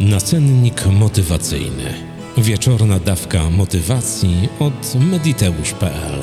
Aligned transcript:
Nacennik 0.00 0.86
motywacyjny. 0.86 1.94
Wieczorna 2.38 2.98
dawka 2.98 3.50
motywacji 3.50 4.48
od 4.58 4.94
mediteusz.pl. 4.94 6.22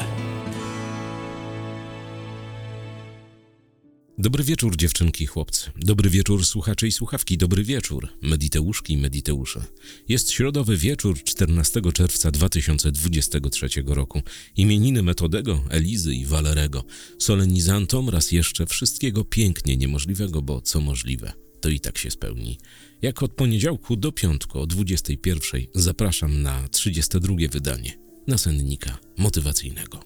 Dobry 4.17 4.43
wieczór, 4.43 4.77
dziewczynki 4.77 5.23
i 5.23 5.27
chłopcy. 5.27 5.71
Dobry 5.75 6.09
wieczór, 6.09 6.45
słuchacze 6.45 6.87
i 6.87 6.91
słuchawki. 6.91 7.37
Dobry 7.37 7.63
wieczór, 7.63 8.07
mediteuszki 8.21 8.93
i 8.93 8.97
mediteusze. 8.97 9.65
Jest 10.09 10.31
środowy 10.31 10.77
wieczór 10.77 11.23
14 11.23 11.81
czerwca 11.93 12.31
2023 12.31 13.67
roku. 13.85 14.21
Imieniny 14.55 15.03
Metodego, 15.03 15.63
Elizy 15.69 16.13
i 16.15 16.25
Walerego. 16.25 16.83
Solenizantom 17.19 18.09
raz 18.09 18.31
jeszcze 18.31 18.65
wszystkiego 18.65 19.23
pięknie 19.23 19.77
niemożliwego, 19.77 20.41
bo 20.41 20.61
co 20.61 20.81
możliwe, 20.81 21.33
to 21.61 21.69
i 21.69 21.79
tak 21.79 21.97
się 21.97 22.11
spełni. 22.11 22.57
Jak 23.01 23.23
od 23.23 23.31
poniedziałku 23.31 23.95
do 23.95 24.11
piątku 24.11 24.59
o 24.59 24.67
21 24.67 25.61
zapraszam 25.75 26.41
na 26.41 26.67
32 26.67 27.35
wydanie 27.51 27.97
nasennika 28.27 28.97
motywacyjnego. 29.17 29.99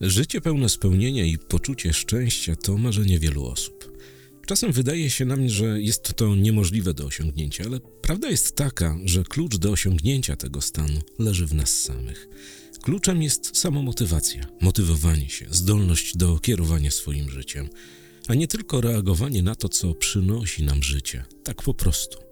Życie 0.00 0.40
pełne 0.40 0.68
spełnienia 0.68 1.24
i 1.24 1.38
poczucie 1.38 1.92
szczęścia 1.92 2.56
to 2.56 2.78
marzenie 2.78 3.18
wielu 3.18 3.46
osób. 3.46 3.96
Czasem 4.46 4.72
wydaje 4.72 5.10
się 5.10 5.24
nam, 5.24 5.48
że 5.48 5.80
jest 5.82 6.14
to 6.16 6.36
niemożliwe 6.36 6.94
do 6.94 7.06
osiągnięcia, 7.06 7.64
ale 7.64 7.80
prawda 7.80 8.28
jest 8.28 8.56
taka, 8.56 8.98
że 9.04 9.24
klucz 9.24 9.56
do 9.56 9.70
osiągnięcia 9.70 10.36
tego 10.36 10.60
stanu 10.60 11.00
leży 11.18 11.46
w 11.46 11.54
nas 11.54 11.80
samych. 11.80 12.28
Kluczem 12.82 13.22
jest 13.22 13.56
samomotywacja, 13.56 14.46
motywowanie 14.60 15.28
się, 15.28 15.46
zdolność 15.50 16.16
do 16.16 16.38
kierowania 16.38 16.90
swoim 16.90 17.30
życiem, 17.30 17.68
a 18.28 18.34
nie 18.34 18.48
tylko 18.48 18.80
reagowanie 18.80 19.42
na 19.42 19.54
to, 19.54 19.68
co 19.68 19.94
przynosi 19.94 20.64
nam 20.64 20.82
życie, 20.82 21.24
tak 21.44 21.62
po 21.62 21.74
prostu. 21.74 22.25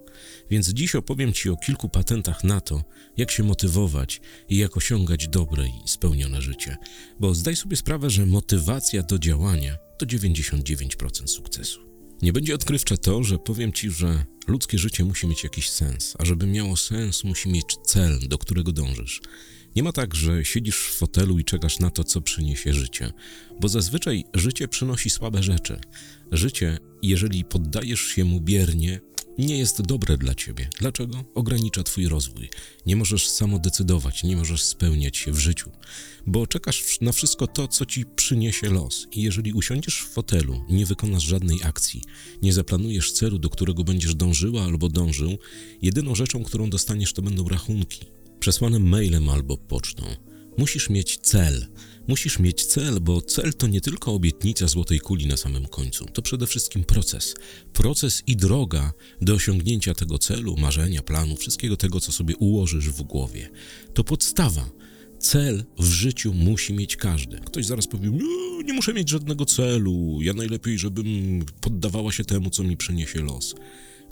Więc 0.50 0.68
dziś 0.68 0.94
opowiem 0.94 1.32
Ci 1.32 1.50
o 1.50 1.56
kilku 1.56 1.88
patentach 1.88 2.44
na 2.44 2.60
to, 2.60 2.84
jak 3.16 3.30
się 3.30 3.42
motywować 3.42 4.20
i 4.48 4.56
jak 4.56 4.76
osiągać 4.76 5.28
dobre 5.28 5.66
i 5.66 5.88
spełnione 5.88 6.42
życie. 6.42 6.76
Bo 7.20 7.34
zdaj 7.34 7.56
sobie 7.56 7.76
sprawę, 7.76 8.10
że 8.10 8.26
motywacja 8.26 9.02
do 9.02 9.18
działania 9.18 9.76
to 9.98 10.06
99% 10.06 11.26
sukcesu. 11.26 11.80
Nie 12.22 12.32
będzie 12.32 12.54
odkrywcze 12.54 12.98
to, 12.98 13.24
że 13.24 13.38
powiem 13.38 13.72
Ci, 13.72 13.90
że 13.90 14.24
ludzkie 14.46 14.78
życie 14.78 15.04
musi 15.04 15.26
mieć 15.26 15.44
jakiś 15.44 15.70
sens, 15.70 16.14
a 16.18 16.24
żeby 16.24 16.46
miało 16.46 16.76
sens, 16.76 17.24
musi 17.24 17.48
mieć 17.48 17.76
cel, 17.84 18.18
do 18.28 18.38
którego 18.38 18.72
dążysz. 18.72 19.20
Nie 19.76 19.82
ma 19.82 19.92
tak, 19.92 20.14
że 20.14 20.44
siedzisz 20.44 20.76
w 20.76 20.98
fotelu 20.98 21.38
i 21.38 21.44
czekasz 21.44 21.78
na 21.78 21.90
to, 21.90 22.04
co 22.04 22.20
przyniesie 22.20 22.74
życie, 22.74 23.12
bo 23.60 23.68
zazwyczaj 23.68 24.24
życie 24.34 24.68
przynosi 24.68 25.10
słabe 25.10 25.42
rzeczy. 25.42 25.80
Życie, 26.32 26.78
jeżeli 27.02 27.44
poddajesz 27.44 28.00
się 28.00 28.24
mu 28.24 28.40
biernie, 28.40 29.00
nie 29.38 29.58
jest 29.58 29.82
dobre 29.82 30.18
dla 30.18 30.34
ciebie. 30.34 30.68
Dlaczego? 30.78 31.24
Ogranicza 31.34 31.82
twój 31.82 32.08
rozwój. 32.08 32.50
Nie 32.86 32.96
możesz 32.96 33.28
samo 33.28 33.58
decydować, 33.58 34.24
nie 34.24 34.36
możesz 34.36 34.62
spełniać 34.62 35.16
się 35.16 35.32
w 35.32 35.38
życiu, 35.38 35.70
bo 36.26 36.46
czekasz 36.46 37.00
na 37.00 37.12
wszystko 37.12 37.46
to, 37.46 37.68
co 37.68 37.86
ci 37.86 38.04
przyniesie 38.16 38.70
los. 38.70 39.06
I 39.12 39.22
jeżeli 39.22 39.52
usiądziesz 39.52 40.00
w 40.00 40.12
fotelu 40.12 40.64
nie 40.68 40.86
wykonasz 40.86 41.22
żadnej 41.22 41.62
akcji, 41.62 42.02
nie 42.42 42.52
zaplanujesz 42.52 43.12
celu, 43.12 43.38
do 43.38 43.50
którego 43.50 43.84
będziesz 43.84 44.14
dążyła 44.14 44.62
albo 44.62 44.88
dążył, 44.88 45.38
jedyną 45.82 46.14
rzeczą, 46.14 46.44
którą 46.44 46.70
dostaniesz, 46.70 47.12
to 47.12 47.22
będą 47.22 47.48
rachunki. 47.48 48.06
Przesłane 48.40 48.78
mailem 48.78 49.28
albo 49.28 49.56
pocztą. 49.56 50.04
Musisz 50.58 50.90
mieć 50.90 51.18
cel. 51.18 51.66
Musisz 52.08 52.38
mieć 52.38 52.64
cel, 52.64 53.00
bo 53.00 53.22
cel 53.22 53.54
to 53.54 53.66
nie 53.66 53.80
tylko 53.80 54.12
obietnica 54.12 54.68
złotej 54.68 55.00
kuli 55.00 55.26
na 55.26 55.36
samym 55.36 55.66
końcu, 55.66 56.04
to 56.04 56.22
przede 56.22 56.46
wszystkim 56.46 56.84
proces. 56.84 57.34
Proces 57.72 58.22
i 58.26 58.36
droga 58.36 58.92
do 59.22 59.34
osiągnięcia 59.34 59.94
tego 59.94 60.18
celu, 60.18 60.56
marzenia, 60.56 61.02
planu, 61.02 61.36
wszystkiego 61.36 61.76
tego, 61.76 62.00
co 62.00 62.12
sobie 62.12 62.36
ułożysz 62.36 62.90
w 62.90 63.02
głowie. 63.02 63.50
To 63.94 64.04
podstawa. 64.04 64.70
Cel 65.18 65.64
w 65.78 65.84
życiu 65.84 66.34
musi 66.34 66.74
mieć 66.74 66.96
każdy. 66.96 67.40
Ktoś 67.40 67.66
zaraz 67.66 67.86
powie: 67.86 68.10
Nie, 68.10 68.64
nie 68.64 68.72
muszę 68.72 68.94
mieć 68.94 69.10
żadnego 69.10 69.44
celu. 69.44 70.18
Ja 70.22 70.32
najlepiej, 70.32 70.78
żebym 70.78 71.44
poddawała 71.60 72.12
się 72.12 72.24
temu, 72.24 72.50
co 72.50 72.62
mi 72.62 72.76
przyniesie 72.76 73.22
los. 73.22 73.54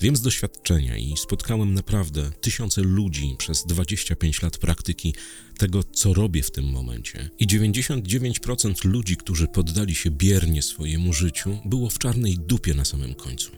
Wiem 0.00 0.16
z 0.16 0.22
doświadczenia 0.22 0.96
i 0.96 1.16
spotkałem 1.16 1.74
naprawdę 1.74 2.30
tysiące 2.40 2.82
ludzi 2.82 3.34
przez 3.38 3.66
25 3.66 4.42
lat 4.42 4.58
praktyki 4.58 5.14
tego, 5.58 5.84
co 5.84 6.14
robię 6.14 6.42
w 6.42 6.50
tym 6.50 6.64
momencie. 6.64 7.30
I 7.38 7.46
99% 7.46 8.84
ludzi, 8.84 9.16
którzy 9.16 9.46
poddali 9.46 9.94
się 9.94 10.10
biernie 10.10 10.62
swojemu 10.62 11.12
życiu, 11.12 11.58
było 11.64 11.90
w 11.90 11.98
czarnej 11.98 12.38
dupie 12.38 12.74
na 12.74 12.84
samym 12.84 13.14
końcu. 13.14 13.50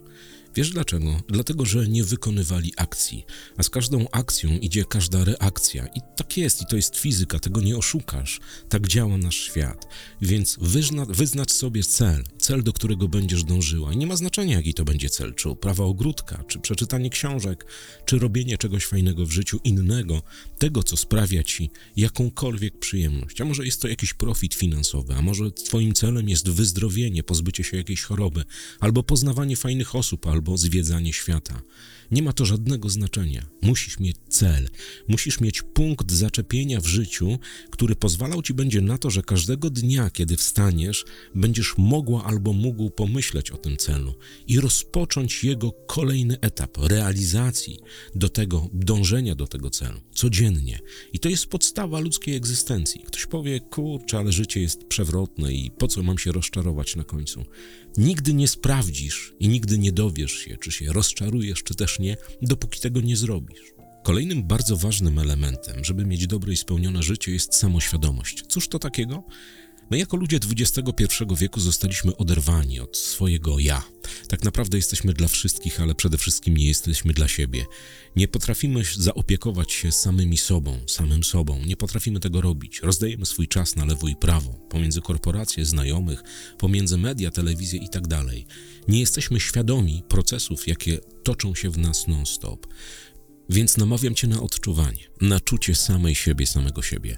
Wiesz 0.57 0.71
dlaczego? 0.71 1.21
Dlatego, 1.29 1.67
że 1.67 1.89
nie 1.89 2.05
wykonywali 2.05 2.73
akcji, 2.77 3.25
a 3.57 3.63
z 3.63 3.71
każdą 3.71 4.07
akcją 4.13 4.51
idzie 4.51 4.85
każda 4.85 5.25
reakcja. 5.25 5.87
I 5.87 6.01
tak 6.17 6.37
jest, 6.37 6.63
i 6.63 6.67
to 6.67 6.77
jest 6.77 6.97
fizyka, 6.97 7.39
tego 7.39 7.61
nie 7.61 7.77
oszukasz. 7.77 8.41
Tak 8.69 8.89
działa 8.89 9.19
nasz 9.19 9.37
świat. 9.37 9.87
Więc 10.23 10.57
wyzna, 10.61 11.05
wyznacz 11.05 11.53
sobie 11.53 11.83
cel, 11.83 12.25
cel, 12.39 12.63
do 12.63 12.73
którego 12.73 13.09
będziesz 13.09 13.45
dążyła. 13.45 13.93
I 13.93 13.97
nie 13.97 14.07
ma 14.07 14.17
znaczenia, 14.17 14.57
jaki 14.57 14.75
to 14.75 14.85
będzie 14.85 15.11
cel, 15.11 15.35
czy 15.35 15.49
uprawa 15.49 15.85
ogródka, 15.85 16.45
czy 16.49 16.59
przeczytanie 16.59 17.11
książek, 17.11 17.67
czy 18.05 18.19
robienie 18.19 18.59
czegoś 18.59 18.87
fajnego 18.87 19.27
w 19.27 19.31
życiu 19.31 19.61
innego, 19.65 20.23
tego, 20.59 20.83
co 20.83 20.97
sprawia 20.97 21.43
ci 21.43 21.71
jakąkolwiek 21.97 22.79
przyjemność. 22.79 23.41
A 23.41 23.45
może 23.45 23.65
jest 23.65 23.83
to 23.83 23.89
jakiś 23.89 24.15
profit 24.15 24.55
finansowy, 24.55 25.15
a 25.15 25.23
może 25.23 25.51
twoim 25.51 25.95
celem 25.95 26.29
jest 26.29 26.51
wyzdrowienie, 26.51 27.23
pozbycie 27.23 27.65
się 27.65 27.77
jakiejś 27.77 28.03
choroby, 28.03 28.45
albo 28.81 29.03
poznawanie 29.03 29.57
fajnych 29.57 29.95
osób, 29.95 30.27
albo 30.27 30.44
albo 30.45 30.57
zwiedzanie 30.57 31.13
świata. 31.13 31.63
Nie 32.11 32.23
ma 32.23 32.33
to 32.33 32.45
żadnego 32.45 32.89
znaczenia. 32.89 33.47
Musisz 33.63 34.01
mieć 34.01 34.17
cel, 34.29 34.69
musisz 35.09 35.41
mieć 35.41 35.63
punkt 35.63 36.13
zaczepienia 36.13 36.81
w 36.81 36.87
życiu, 36.87 37.39
który 37.71 37.97
pozwalał 37.97 38.43
ci 38.43 38.55
będzie 38.55 38.81
na 38.81 38.99
to, 38.99 39.11
że 39.11 39.23
każdego 39.23 39.71
dnia, 39.71 40.11
kiedy 40.11 40.37
wstaniesz, 40.37 41.05
będziesz 41.35 41.75
mogła 41.79 42.25
albo 42.25 42.53
mógł 42.53 42.91
pomyśleć 42.91 43.51
o 43.51 43.57
tym 43.57 43.77
celu 43.77 44.15
i 44.47 44.61
rozpocząć 44.61 45.45
jego 45.45 45.73
kolejny 45.73 46.41
etap 46.41 46.79
realizacji 46.79 47.79
do 48.15 48.29
tego, 48.29 48.69
dążenia 48.73 49.35
do 49.35 49.47
tego 49.47 49.71
celu 49.71 50.01
codziennie. 50.15 50.79
I 51.13 51.19
to 51.19 51.29
jest 51.29 51.47
podstawa 51.47 52.01
ludzkiej 52.01 52.37
egzystencji. 52.37 53.01
Ktoś 53.07 53.27
powie, 53.27 53.61
kurczę, 53.61 54.19
ale 54.19 54.33
życie 54.33 54.61
jest 54.61 54.85
przewrotne 54.85 55.53
i 55.53 55.71
po 55.71 55.89
co 55.89 56.03
mam 56.03 56.19
się 56.19 56.33
rozczarować 56.33 56.97
na 56.97 57.05
końcu? 57.05 57.45
Nigdy 57.97 58.35
nie 58.35 58.49
sprawdzisz 58.49 59.35
i 59.41 59.49
nigdy 59.49 59.79
nie 59.79 59.93
dowiesz 59.93 60.33
się, 60.33 60.57
czy 60.57 60.71
się 60.73 60.93
rozczarujesz, 60.93 61.63
czy 61.63 61.75
też 61.75 61.94
dopóki 62.43 62.81
tego 62.81 63.01
nie 63.01 63.17
zrobisz. 63.17 63.75
Kolejnym 64.05 64.43
bardzo 64.43 64.77
ważnym 64.77 65.19
elementem, 65.19 65.85
żeby 65.85 66.07
mieć 66.07 66.27
dobre 66.27 66.53
i 66.53 66.57
spełnione 66.57 67.03
życie, 67.03 67.33
jest 67.33 67.55
samoświadomość. 67.55 68.43
Cóż 68.49 68.69
to 68.69 68.79
takiego? 68.79 69.25
My 69.91 69.99
jako 69.99 70.17
ludzie 70.17 70.37
XXI 70.37 71.25
wieku 71.37 71.61
zostaliśmy 71.61 72.17
oderwani 72.17 72.81
od 72.81 72.97
swojego 72.97 73.59
ja. 73.59 73.83
Tak 74.29 74.45
naprawdę 74.45 74.77
jesteśmy 74.77 75.13
dla 75.13 75.29
wszystkich, 75.29 75.81
ale 75.81 75.95
przede 75.95 76.19
wszystkim 76.19 76.57
nie 76.57 76.69
jesteśmy 76.69 77.13
dla 77.13 77.29
siebie. 77.29 77.67
Nie 78.17 78.29
potrafimy 78.29 78.83
zaopiekować 78.99 79.73
się 79.73 79.93
samymi 79.93 80.37
sobą, 80.37 80.81
samym 80.87 81.25
sobą. 81.25 81.65
Nie 81.67 81.77
potrafimy 81.77 82.21
tego 82.21 82.41
robić. 82.41 82.81
Rozdajemy 82.81 83.27
swój 83.27 83.49
czas 83.49 83.77
na 83.77 83.85
lewo 83.85 84.09
i 84.09 84.17
prawo, 84.17 84.53
pomiędzy 84.71 85.01
korporacje, 85.01 85.65
znajomych, 85.65 86.23
pomiędzy 86.59 86.97
media, 86.97 87.31
telewizję 87.31 87.81
i 87.81 87.89
tak 87.89 88.07
dalej. 88.07 88.47
Nie 88.89 89.01
jesteśmy 89.01 89.41
świadomi 89.41 90.03
procesów, 90.09 90.69
jakie 90.69 90.99
toczą 91.23 91.55
się 91.55 91.71
w 91.71 91.79
nas 91.79 92.09
non-stop. 92.09 92.67
Więc 93.49 93.77
namawiam 93.77 94.15
Cię 94.15 94.27
na 94.27 94.43
odczuwanie, 94.43 95.11
na 95.21 95.41
czucie 95.41 95.75
samej 95.75 96.15
siebie, 96.15 96.47
samego 96.47 96.83
siebie 96.83 97.17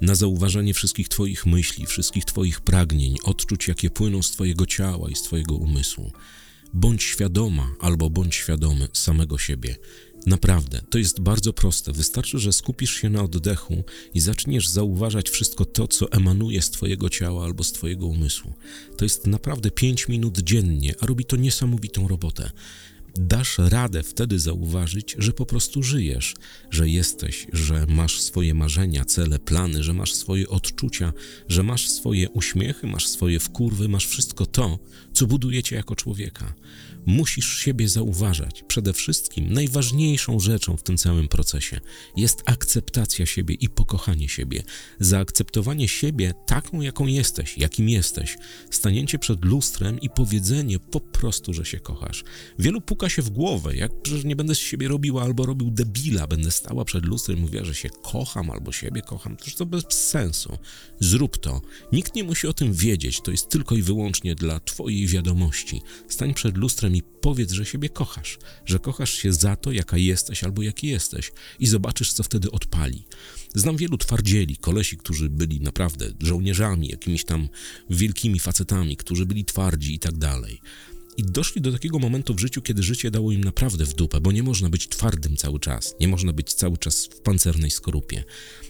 na 0.00 0.14
zauważenie 0.14 0.74
wszystkich 0.74 1.08
Twoich 1.08 1.46
myśli, 1.46 1.86
wszystkich 1.86 2.24
Twoich 2.24 2.60
pragnień, 2.60 3.16
odczuć, 3.24 3.68
jakie 3.68 3.90
płyną 3.90 4.22
z 4.22 4.30
Twojego 4.30 4.66
ciała 4.66 5.10
i 5.10 5.14
z 5.14 5.22
Twojego 5.22 5.54
umysłu. 5.54 6.12
Bądź 6.74 7.02
świadoma 7.02 7.74
albo 7.80 8.10
bądź 8.10 8.34
świadomy 8.34 8.88
samego 8.92 9.38
siebie. 9.38 9.76
Naprawdę, 10.26 10.82
to 10.90 10.98
jest 10.98 11.20
bardzo 11.20 11.52
proste. 11.52 11.92
Wystarczy, 11.92 12.38
że 12.38 12.52
skupisz 12.52 12.94
się 12.94 13.10
na 13.10 13.22
oddechu 13.22 13.84
i 14.14 14.20
zaczniesz 14.20 14.68
zauważać 14.68 15.30
wszystko 15.30 15.64
to, 15.64 15.88
co 15.88 16.12
emanuje 16.12 16.62
z 16.62 16.70
Twojego 16.70 17.08
ciała 17.08 17.44
albo 17.44 17.64
z 17.64 17.72
Twojego 17.72 18.06
umysłu. 18.06 18.54
To 18.96 19.04
jest 19.04 19.26
naprawdę 19.26 19.70
5 19.70 20.08
minut 20.08 20.38
dziennie, 20.38 20.94
a 21.00 21.06
robi 21.06 21.24
to 21.24 21.36
niesamowitą 21.36 22.08
robotę 22.08 22.50
dasz 23.18 23.58
radę 23.58 24.02
wtedy 24.02 24.38
zauważyć, 24.38 25.16
że 25.18 25.32
po 25.32 25.46
prostu 25.46 25.82
żyjesz, 25.82 26.34
że 26.70 26.88
jesteś, 26.88 27.46
że 27.52 27.86
masz 27.88 28.20
swoje 28.20 28.54
marzenia, 28.54 29.04
cele, 29.04 29.38
plany, 29.38 29.82
że 29.82 29.92
masz 29.92 30.14
swoje 30.14 30.48
odczucia, 30.48 31.12
że 31.48 31.62
masz 31.62 31.88
swoje 31.88 32.30
uśmiechy, 32.30 32.86
masz 32.86 33.08
swoje 33.08 33.40
wkurwy, 33.40 33.88
masz 33.88 34.06
wszystko 34.06 34.46
to, 34.46 34.78
co 35.12 35.26
buduje 35.26 35.62
cię 35.62 35.76
jako 35.76 35.96
człowieka. 35.96 36.54
Musisz 37.06 37.58
siebie 37.58 37.88
zauważać. 37.88 38.64
Przede 38.68 38.92
wszystkim 38.92 39.52
najważniejszą 39.52 40.40
rzeczą 40.40 40.76
w 40.76 40.82
tym 40.82 40.96
całym 40.96 41.28
procesie 41.28 41.80
jest 42.16 42.42
akceptacja 42.46 43.26
siebie 43.26 43.54
i 43.54 43.68
pokochanie 43.68 44.28
siebie. 44.28 44.62
Zaakceptowanie 45.00 45.88
siebie 45.88 46.34
taką, 46.46 46.80
jaką 46.80 47.06
jesteś, 47.06 47.58
jakim 47.58 47.88
jesteś. 47.88 48.36
Stanięcie 48.70 49.18
przed 49.18 49.44
lustrem 49.44 50.00
i 50.00 50.10
powiedzenie 50.10 50.78
po 50.78 51.00
prostu, 51.00 51.54
że 51.54 51.64
się 51.64 51.80
kochasz. 51.80 52.24
Wielu 52.58 52.80
puka 52.80 53.08
się 53.08 53.22
w 53.22 53.30
głowę, 53.30 53.76
jak 53.76 53.92
że 54.04 54.18
nie 54.18 54.36
będę 54.36 54.54
z 54.54 54.58
siebie 54.58 54.88
robiła 54.88 55.22
albo 55.22 55.46
robił 55.46 55.70
debila, 55.70 56.26
będę 56.26 56.50
stała 56.50 56.84
przed 56.84 57.04
lustrem 57.04 57.38
i 57.38 57.40
mówiła, 57.40 57.64
że 57.64 57.74
się 57.74 57.90
kocham 58.02 58.50
albo 58.50 58.72
siebie 58.72 59.02
kocham. 59.02 59.36
To, 59.36 59.44
to 59.58 59.66
bez 59.66 59.84
sensu. 59.88 60.58
Zrób 61.00 61.38
to. 61.38 61.60
Nikt 61.92 62.14
nie 62.14 62.24
musi 62.24 62.46
o 62.46 62.52
tym 62.52 62.72
wiedzieć. 62.72 63.20
To 63.20 63.30
jest 63.30 63.48
tylko 63.48 63.74
i 63.74 63.82
wyłącznie 63.82 64.34
dla 64.34 64.60
twojej 64.60 65.06
wiadomości. 65.06 65.82
Stań 66.08 66.34
przed 66.34 66.56
lustrem 66.56 66.95
powiedz, 67.02 67.52
że 67.52 67.64
siebie 67.64 67.88
kochasz, 67.88 68.38
że 68.64 68.78
kochasz 68.78 69.12
się 69.12 69.32
za 69.32 69.56
to, 69.56 69.72
jaka 69.72 69.96
jesteś 69.96 70.44
albo 70.44 70.62
jaki 70.62 70.86
jesteś 70.86 71.32
i 71.58 71.66
zobaczysz, 71.66 72.12
co 72.12 72.22
wtedy 72.22 72.50
odpali. 72.50 73.04
Znam 73.54 73.76
wielu 73.76 73.98
twardzieli, 73.98 74.56
kolesi, 74.56 74.96
którzy 74.96 75.30
byli 75.30 75.60
naprawdę 75.60 76.12
żołnierzami, 76.20 76.88
jakimiś 76.88 77.24
tam 77.24 77.48
wielkimi 77.90 78.40
facetami, 78.40 78.96
którzy 78.96 79.26
byli 79.26 79.44
twardzi 79.44 79.94
i 79.94 79.98
tak 79.98 80.18
dalej. 80.18 80.60
I 81.16 81.22
doszli 81.24 81.60
do 81.60 81.72
takiego 81.72 81.98
momentu 81.98 82.34
w 82.34 82.40
życiu, 82.40 82.62
kiedy 82.62 82.82
życie 82.82 83.10
dało 83.10 83.32
im 83.32 83.44
naprawdę 83.44 83.84
w 83.84 83.94
dupę, 83.94 84.20
bo 84.20 84.32
nie 84.32 84.42
można 84.42 84.68
być 84.68 84.88
twardym 84.88 85.36
cały 85.36 85.60
czas, 85.60 85.94
nie 86.00 86.08
można 86.08 86.32
być 86.32 86.54
cały 86.54 86.78
czas 86.78 87.06
w 87.06 87.20
pancernej 87.20 87.70
skorupie. 87.70 88.24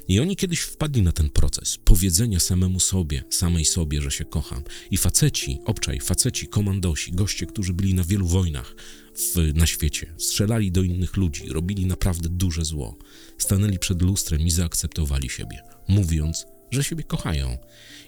I 0.09 0.21
oni 0.21 0.37
kiedyś 0.37 0.61
wpadli 0.61 1.03
na 1.03 1.13
ten 1.13 1.31
proces 1.31 1.79
powiedzenia 1.85 2.41
samemu 2.41 2.81
sobie, 2.81 3.25
samej 3.31 3.65
sobie, 3.65 4.03
że 4.03 4.11
się 4.11 4.25
kocham. 4.25 4.63
I 4.91 4.97
faceci, 4.97 5.59
obczaj, 5.65 6.01
faceci, 6.01 6.49
komandosi, 6.49 7.13
goście, 7.13 7.47
którzy 7.47 7.73
byli 7.73 7.95
na 7.95 8.05
wielu 8.05 8.27
wojnach 8.27 8.75
w, 9.17 9.55
na 9.55 9.67
świecie, 9.67 10.15
strzelali 10.19 10.73
do 10.73 10.83
innych 10.83 11.17
ludzi, 11.17 11.49
robili 11.49 11.87
naprawdę 11.87 12.29
duże 12.29 12.65
zło. 12.65 12.99
Stanęli 13.39 13.79
przed 13.79 14.03
lustrem 14.03 14.41
i 14.41 14.51
zaakceptowali 14.51 15.29
siebie, 15.31 15.61
mówiąc, 15.89 16.47
że 16.71 16.85
siebie 16.85 17.05
kochają. 17.05 17.59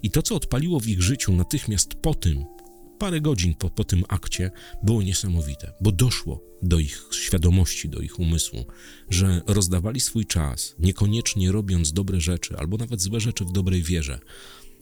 I 0.02 0.10
to, 0.10 0.22
co 0.22 0.34
odpaliło 0.34 0.80
w 0.80 0.88
ich 0.88 1.02
życiu 1.02 1.32
natychmiast 1.32 1.94
po 1.94 2.14
tym, 2.14 2.44
parę 2.98 3.20
godzin 3.20 3.54
po, 3.54 3.70
po 3.70 3.84
tym 3.84 4.04
akcie 4.08 4.50
było 4.82 5.02
niesamowite, 5.02 5.72
bo 5.80 5.92
doszło 5.92 6.42
do 6.62 6.78
ich 6.78 7.08
świadomości, 7.12 7.88
do 7.88 8.00
ich 8.00 8.18
umysłu, 8.18 8.64
że 9.10 9.42
rozdawali 9.46 10.00
swój 10.00 10.26
czas, 10.26 10.74
niekoniecznie 10.78 11.52
robiąc 11.52 11.92
dobre 11.92 12.20
rzeczy 12.20 12.56
albo 12.56 12.76
nawet 12.76 13.00
złe 13.00 13.20
rzeczy 13.20 13.44
w 13.44 13.52
dobrej 13.52 13.82
wierze, 13.82 14.18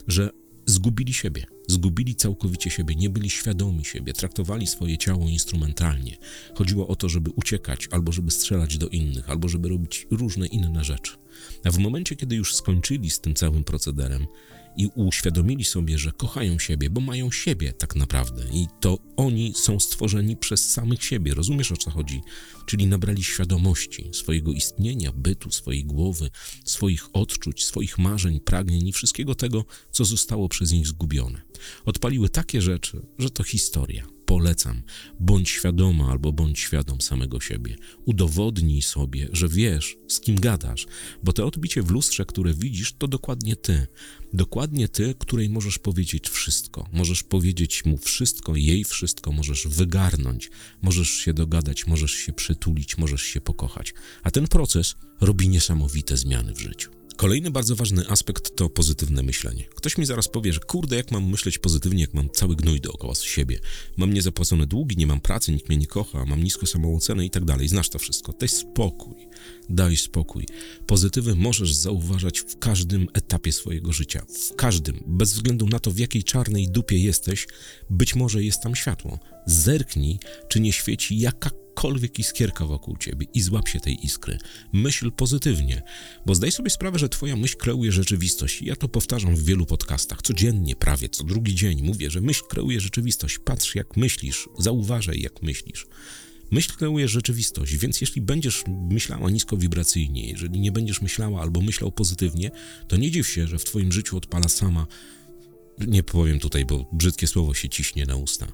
że 0.09 0.31
zgubili 0.67 1.15
siebie, 1.15 1.47
zgubili 1.69 2.15
całkowicie 2.15 2.71
siebie, 2.71 2.95
nie 2.95 3.11
byli 3.11 3.31
świadomi 3.31 3.85
siebie, 3.85 4.13
traktowali 4.13 4.67
swoje 4.67 4.99
ciało 4.99 5.29
instrumentalnie. 5.29 6.17
Chodziło 6.55 6.89
o 6.89 6.97
to, 6.97 7.09
żeby 7.09 7.31
uciekać, 7.31 7.89
albo 7.91 8.13
żeby 8.13 8.31
strzelać 8.31 8.79
do 8.79 8.89
innych, 8.89 9.31
albo 9.31 9.49
żeby 9.49 9.69
robić 9.69 10.07
różne 10.11 10.47
inne 10.47 10.85
rzeczy. 10.85 11.13
A 11.65 11.71
w 11.71 11.79
momencie, 11.79 12.17
kiedy 12.17 12.37
już 12.37 12.55
skończyli 12.55 13.11
z 13.11 13.21
tym 13.21 13.35
całym 13.35 13.65
procederem, 13.65 14.27
i 14.77 14.87
uświadomili 14.95 15.65
sobie, 15.65 15.99
że 15.99 16.13
kochają 16.13 16.59
siebie, 16.59 16.91
bo 16.91 17.01
mają 17.01 17.31
siebie 17.31 17.73
tak 17.73 17.97
naprawdę 17.97 18.45
i 18.53 18.67
to 18.81 18.99
oni 19.17 19.55
są 19.55 19.81
stworzeni 19.81 20.37
przez 20.37 20.71
samych 20.71 21.05
siebie. 21.05 21.35
Rozumiesz 21.35 21.73
o 21.73 21.77
co 21.77 21.91
chodzi? 21.91 22.21
Czyli 22.67 22.87
nabrali 22.87 23.25
świadomości 23.25 24.11
swojego 24.13 24.53
istnienia, 24.53 25.13
bytu, 25.13 25.51
swojej 25.51 25.85
głowy, 25.85 26.31
swoich 26.65 27.09
odczuć, 27.13 27.65
swoich 27.65 27.99
marzeń, 27.99 28.41
pragnień 28.41 28.89
i 28.89 28.93
wszystkiego 28.93 29.35
tego, 29.35 29.65
co 29.91 30.05
zostało 30.05 30.49
przez 30.49 30.73
nich 30.73 30.87
zgubione. 30.87 31.43
Odpaliły 31.85 32.29
takie 32.29 32.63
rzeczy, 32.63 33.07
że 33.19 33.31
to 33.31 33.43
historia 33.43 34.16
polecam. 34.27 34.83
Bądź 35.21 35.51
świadoma 35.51 36.11
albo 36.11 36.33
bądź 36.33 36.59
świadom 36.59 37.01
samego 37.01 37.41
siebie. 37.41 37.77
Udowodnij 38.05 38.83
sobie, 38.83 39.29
że 39.33 39.49
wiesz, 39.49 39.97
z 40.09 40.21
kim 40.21 40.37
gadasz, 40.37 40.87
bo 41.23 41.33
to 41.33 41.47
odbicie 41.47 41.83
w 41.83 41.91
lustrze, 41.91 42.25
które 42.27 42.55
widzisz, 42.55 42.93
to 42.93 43.09
dokładnie 43.09 43.57
ty. 43.57 43.87
Dokładnie 44.33 44.89
ty, 44.89 45.15
której 45.19 45.51
możesz 45.51 45.79
powiedzieć 45.79 46.29
wszystko. 46.29 46.89
Możesz 46.93 47.23
powiedzieć 47.23 47.85
mu 47.85 47.99
wszystko, 47.99 48.57
jej 48.57 48.85
wszystko, 48.85 49.33
możesz 49.33 49.67
wygarnąć, 49.67 50.51
możesz 50.83 51.11
się 51.11 51.35
dogadać, 51.35 51.87
możesz 51.87 52.13
się 52.13 52.33
przytulić, 52.33 52.99
możesz 52.99 53.23
się 53.23 53.41
pokochać. 53.41 53.95
A 54.23 54.31
ten 54.31 54.49
proces 54.49 54.95
robi 55.21 55.49
niesamowite 55.49 56.17
zmiany 56.17 56.55
w 56.55 56.61
życiu. 56.61 56.96
Kolejny 57.17 57.51
bardzo 57.51 57.77
ważny 57.77 58.09
aspekt 58.09 58.57
to 58.57 58.69
pozytywne 58.69 59.23
myślenie. 59.23 59.65
Ktoś 59.75 59.99
mi 59.99 60.07
zaraz 60.07 60.29
powie, 60.29 60.53
że 60.53 60.61
kurde, 60.61 60.97
jak 60.97 61.11
mam 61.11 61.31
myśleć 61.31 61.59
pozytywnie, 61.59 62.01
jak 62.01 62.15
mam 62.15 62.31
cały 62.31 62.57
gnój 62.57 62.81
dookoła 62.81 63.15
siebie. 63.15 63.59
Mam 63.97 64.13
niezapłacone 64.13 64.67
długi, 64.67 64.97
nie 64.97 65.07
mam 65.07 65.21
pracy, 65.21 65.53
nikt 65.53 65.69
mnie 65.69 65.79
nie 65.79 65.87
kocha, 65.87 66.25
mam 66.25 66.43
nisko 66.45 66.67
samoocenę 66.67 67.27
i 67.27 67.31
tak 67.31 67.45
dalej. 67.45 67.69
Znasz 67.69 67.89
to 67.89 67.99
wszystko. 67.99 68.33
Daj 68.33 68.49
spokój. 68.49 69.15
Daj 69.69 69.97
spokój. 69.97 70.47
Pozytywy 70.87 71.35
możesz 71.35 71.75
zauważać 71.75 72.41
w 72.41 72.59
każdym 72.59 73.09
etapie 73.13 73.53
swojego 73.53 73.93
życia. 73.93 74.23
W 74.51 74.55
każdym. 74.57 75.05
Bez 75.07 75.33
względu 75.33 75.69
na 75.69 75.79
to, 75.79 75.91
w 75.91 75.99
jakiej 75.99 76.25
czarnej 76.25 76.69
dupie 76.69 76.99
jesteś, 76.99 77.47
być 77.91 78.15
może 78.15 78.45
jest 78.45 78.63
tam 78.63 78.75
światło. 78.75 79.19
Zerknij, 79.47 80.19
czy 80.49 80.61
nie 80.61 80.73
świeci 80.73 81.19
jakakolwiek 81.19 82.19
iskierka 82.19 82.67
wokół 82.67 82.97
ciebie 82.97 83.27
i 83.35 83.41
złap 83.41 83.69
się 83.69 83.81
tej 83.81 84.07
iskry. 84.07 84.39
Myśl 84.73 85.13
pozytywnie, 85.13 85.83
bo 86.27 86.35
zdaj 86.35 86.53
sobie 86.53 86.71
sprawę, 86.71 86.99
że 86.99 87.09
twoja 87.09 87.37
myśl 87.37 87.57
kreuje 87.57 87.93
rzeczywistość. 87.93 88.63
Ja 88.63 88.77
to 88.77 88.89
powtarzam 88.89 89.37
w 89.37 89.45
wielu 89.45 89.67
podcastach, 89.67 90.23
codziennie, 90.23 90.77
prawie 90.77 91.09
co 91.09 91.25
drugi 91.25 91.55
dzień 91.55 91.83
mówię, 91.83 92.11
że 92.11 92.21
myśl 92.21 92.43
kreuje 92.49 92.81
rzeczywistość. 92.81 93.39
Patrz 93.39 93.75
jak 93.75 93.97
myślisz, 93.97 94.49
zauważaj 94.59 95.21
jak 95.21 95.43
myślisz. 95.43 95.87
Myśl 96.51 96.73
kreuje 96.77 97.09
rzeczywistość, 97.09 97.77
więc 97.77 98.01
jeśli 98.01 98.23
będziesz 98.23 98.65
myślała 98.91 99.31
niskowibracyjnie, 99.31 100.29
jeżeli 100.29 100.61
nie 100.61 100.73
będziesz 100.73 101.03
myślała 101.03 101.43
albo 101.43 101.61
myślał 101.61 101.93
pozytywnie, 101.93 102.51
to 102.89 102.97
nie 102.97 103.11
dziw 103.11 103.29
się, 103.29 103.47
że 103.47 103.59
w 103.59 103.65
twoim 103.65 103.93
życiu 103.93 104.17
odpala 104.17 104.49
sama, 104.49 104.87
nie 105.79 106.03
powiem 106.03 106.39
tutaj, 106.41 106.65
bo 106.65 106.91
brzydkie 106.93 107.27
słowo 107.27 107.55
się 107.55 107.69
ciśnie 107.69 108.07
na 108.07 108.17
usta, 108.17 108.47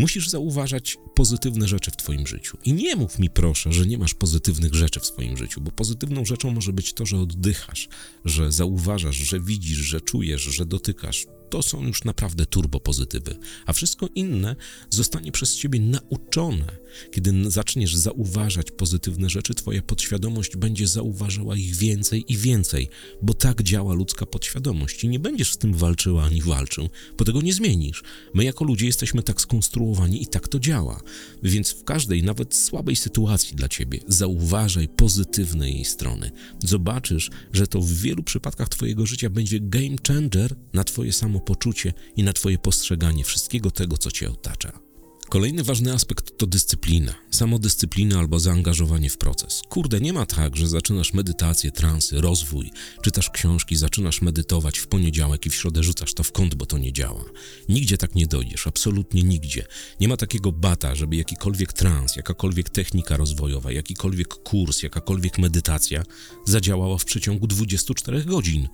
Musisz 0.00 0.28
zauważać 0.28 0.98
pozytywne 1.14 1.68
rzeczy 1.68 1.90
w 1.90 1.96
Twoim 1.96 2.26
życiu. 2.26 2.58
I 2.64 2.72
nie 2.72 2.96
mów 2.96 3.18
mi 3.18 3.30
proszę, 3.30 3.72
że 3.72 3.86
nie 3.86 3.98
masz 3.98 4.14
pozytywnych 4.14 4.74
rzeczy 4.74 5.00
w 5.00 5.06
swoim 5.06 5.36
życiu, 5.36 5.60
bo 5.60 5.70
pozytywną 5.70 6.24
rzeczą 6.24 6.50
może 6.50 6.72
być 6.72 6.92
to, 6.92 7.06
że 7.06 7.18
oddychasz, 7.18 7.88
że 8.24 8.52
zauważasz, 8.52 9.16
że 9.16 9.40
widzisz, 9.40 9.78
że 9.78 10.00
czujesz, 10.00 10.42
że 10.42 10.66
dotykasz 10.66 11.26
to 11.50 11.62
są 11.62 11.86
już 11.86 12.04
naprawdę 12.04 12.46
turbopozytywy, 12.46 13.36
a 13.66 13.72
wszystko 13.72 14.08
inne 14.14 14.56
zostanie 14.90 15.32
przez 15.32 15.56
ciebie 15.56 15.80
nauczone. 15.80 16.80
Kiedy 17.12 17.50
zaczniesz 17.50 17.96
zauważać 17.96 18.70
pozytywne 18.70 19.30
rzeczy, 19.30 19.54
twoja 19.54 19.82
podświadomość 19.82 20.56
będzie 20.56 20.86
zauważała 20.86 21.56
ich 21.56 21.76
więcej 21.76 22.24
i 22.28 22.36
więcej, 22.36 22.88
bo 23.22 23.34
tak 23.34 23.62
działa 23.62 23.94
ludzka 23.94 24.26
podświadomość 24.26 25.04
i 25.04 25.08
nie 25.08 25.18
będziesz 25.18 25.52
z 25.52 25.58
tym 25.58 25.74
walczyła 25.74 26.24
ani 26.24 26.42
walczył, 26.42 26.88
bo 27.18 27.24
tego 27.24 27.42
nie 27.42 27.52
zmienisz. 27.52 28.02
My 28.34 28.44
jako 28.44 28.64
ludzie 28.64 28.86
jesteśmy 28.86 29.22
tak 29.22 29.40
skonstruowani 29.40 30.22
i 30.22 30.26
tak 30.26 30.48
to 30.48 30.58
działa. 30.58 31.02
Więc 31.42 31.70
w 31.70 31.84
każdej, 31.84 32.22
nawet 32.22 32.54
słabej 32.54 32.96
sytuacji 32.96 33.56
dla 33.56 33.68
ciebie, 33.68 34.00
zauważaj 34.08 34.88
pozytywne 34.88 35.70
jej 35.70 35.84
strony. 35.84 36.30
Zobaczysz, 36.64 37.30
że 37.52 37.66
to 37.66 37.80
w 37.80 37.92
wielu 37.92 38.22
przypadkach 38.22 38.68
twojego 38.68 39.06
życia 39.06 39.30
będzie 39.30 39.60
game 39.60 39.96
changer 40.08 40.54
na 40.72 40.84
twoje 40.84 41.12
samo 41.12 41.39
samopoczucie 41.40 41.92
i 42.16 42.22
na 42.22 42.32
Twoje 42.32 42.58
postrzeganie 42.58 43.24
wszystkiego 43.24 43.70
tego, 43.70 43.96
co 43.96 44.10
Cię 44.10 44.30
otacza. 44.30 44.80
Kolejny 45.28 45.64
ważny 45.64 45.92
aspekt 45.92 46.38
to 46.38 46.46
dyscyplina, 46.46 47.14
samodyscyplina 47.30 48.18
albo 48.18 48.40
zaangażowanie 48.40 49.10
w 49.10 49.18
proces. 49.18 49.62
Kurde, 49.68 50.00
nie 50.00 50.12
ma 50.12 50.26
tak, 50.26 50.56
że 50.56 50.68
zaczynasz 50.68 51.12
medytację, 51.12 51.70
transy, 51.70 52.20
rozwój, 52.20 52.70
czytasz 53.02 53.30
książki, 53.30 53.76
zaczynasz 53.76 54.22
medytować 54.22 54.78
w 54.78 54.86
poniedziałek 54.86 55.46
i 55.46 55.50
w 55.50 55.54
środę 55.54 55.82
rzucasz 55.82 56.14
to 56.14 56.22
w 56.22 56.32
kąt, 56.32 56.54
bo 56.54 56.66
to 56.66 56.78
nie 56.78 56.92
działa. 56.92 57.24
Nigdzie 57.68 57.96
tak 57.96 58.14
nie 58.14 58.26
dojdziesz, 58.26 58.66
absolutnie 58.66 59.22
nigdzie. 59.22 59.66
Nie 60.00 60.08
ma 60.08 60.16
takiego 60.16 60.52
bata, 60.52 60.94
żeby 60.94 61.16
jakikolwiek 61.16 61.72
trans, 61.72 62.16
jakakolwiek 62.16 62.70
technika 62.70 63.16
rozwojowa, 63.16 63.72
jakikolwiek 63.72 64.28
kurs, 64.28 64.82
jakakolwiek 64.82 65.38
medytacja 65.38 66.02
zadziałała 66.44 66.98
w 66.98 67.04
przeciągu 67.04 67.46
24 67.46 68.24
godzin. 68.24 68.68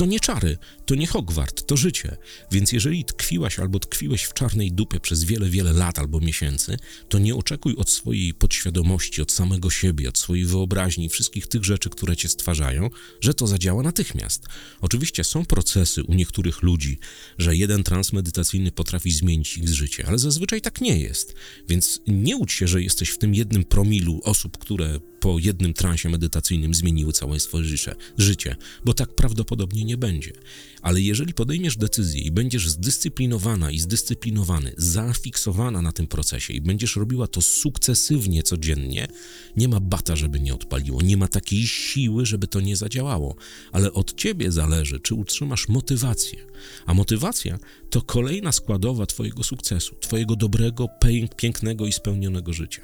To 0.00 0.06
nie 0.06 0.20
czary, 0.20 0.58
to 0.86 0.94
nie 0.94 1.06
Hogwart, 1.06 1.66
to 1.66 1.76
życie. 1.76 2.16
Więc 2.52 2.72
jeżeli 2.72 3.04
tkwiłaś 3.04 3.58
albo 3.58 3.78
tkwiłeś 3.78 4.22
w 4.22 4.34
czarnej 4.34 4.72
dupie 4.72 5.00
przez 5.00 5.24
wiele, 5.24 5.48
wiele 5.50 5.72
lat 5.72 5.98
albo 5.98 6.20
miesięcy, 6.20 6.76
to 7.08 7.18
nie 7.18 7.34
oczekuj 7.34 7.74
od 7.76 7.90
swojej 7.90 8.34
podświadomości, 8.34 9.22
od 9.22 9.32
samego 9.32 9.70
siebie, 9.70 10.08
od 10.08 10.18
swojej 10.18 10.44
wyobraźni, 10.44 11.08
wszystkich 11.08 11.46
tych 11.46 11.64
rzeczy, 11.64 11.90
które 11.90 12.16
cię 12.16 12.28
stwarzają, 12.28 12.90
że 13.20 13.34
to 13.34 13.46
zadziała 13.46 13.82
natychmiast. 13.82 14.46
Oczywiście 14.80 15.24
są 15.24 15.44
procesy 15.44 16.04
u 16.04 16.14
niektórych 16.14 16.62
ludzi, 16.62 16.98
że 17.38 17.56
jeden 17.56 17.84
trans 17.84 18.12
medytacyjny 18.12 18.72
potrafi 18.72 19.10
zmienić 19.10 19.58
ich 19.58 19.68
życie, 19.68 20.04
ale 20.06 20.18
zazwyczaj 20.18 20.60
tak 20.60 20.80
nie 20.80 21.00
jest. 21.00 21.34
Więc 21.68 22.00
nie 22.06 22.36
łudź 22.36 22.52
się, 22.52 22.68
że 22.68 22.82
jesteś 22.82 23.08
w 23.08 23.18
tym 23.18 23.34
jednym 23.34 23.64
promilu 23.64 24.20
osób, 24.24 24.58
które 24.58 25.00
po 25.20 25.38
jednym 25.38 25.74
transie 25.74 26.08
medytacyjnym 26.08 26.74
zmieniły 26.74 27.12
całe 27.12 27.40
swoje 27.40 27.64
życie, 28.18 28.56
bo 28.84 28.94
tak 28.94 29.14
prawdopodobnie 29.14 29.84
nie 29.84 29.96
będzie. 29.96 30.32
Ale 30.82 31.00
jeżeli 31.00 31.34
podejmiesz 31.34 31.76
decyzję 31.76 32.20
i 32.20 32.30
będziesz 32.30 32.68
zdyscyplinowana 32.68 33.70
i 33.70 33.78
zdyscyplinowany, 33.78 34.72
zafiksowana 34.76 35.82
na 35.82 35.92
tym 35.92 36.06
procesie 36.06 36.52
i 36.52 36.60
będziesz 36.60 36.96
robiła 36.96 37.26
to 37.26 37.42
sukcesywnie 37.42 38.42
codziennie, 38.42 39.08
nie 39.56 39.68
ma 39.68 39.80
bata, 39.80 40.16
żeby 40.16 40.40
nie 40.40 40.54
odpaliło, 40.54 41.02
nie 41.02 41.16
ma 41.16 41.28
takiej 41.28 41.66
siły, 41.66 42.26
żeby 42.26 42.46
to 42.46 42.60
nie 42.60 42.76
zadziałało. 42.76 43.36
Ale 43.72 43.92
od 43.92 44.16
ciebie 44.16 44.52
zależy, 44.52 45.00
czy 45.00 45.14
utrzymasz 45.14 45.68
motywację. 45.68 46.46
A 46.86 46.94
motywacja 46.94 47.58
to 47.90 48.02
kolejna 48.02 48.52
składowa 48.52 49.06
twojego 49.06 49.42
sukcesu, 49.42 49.94
twojego 50.00 50.36
dobrego, 50.36 50.88
pięknego 51.36 51.86
i 51.86 51.92
spełnionego 51.92 52.52
życia. 52.52 52.82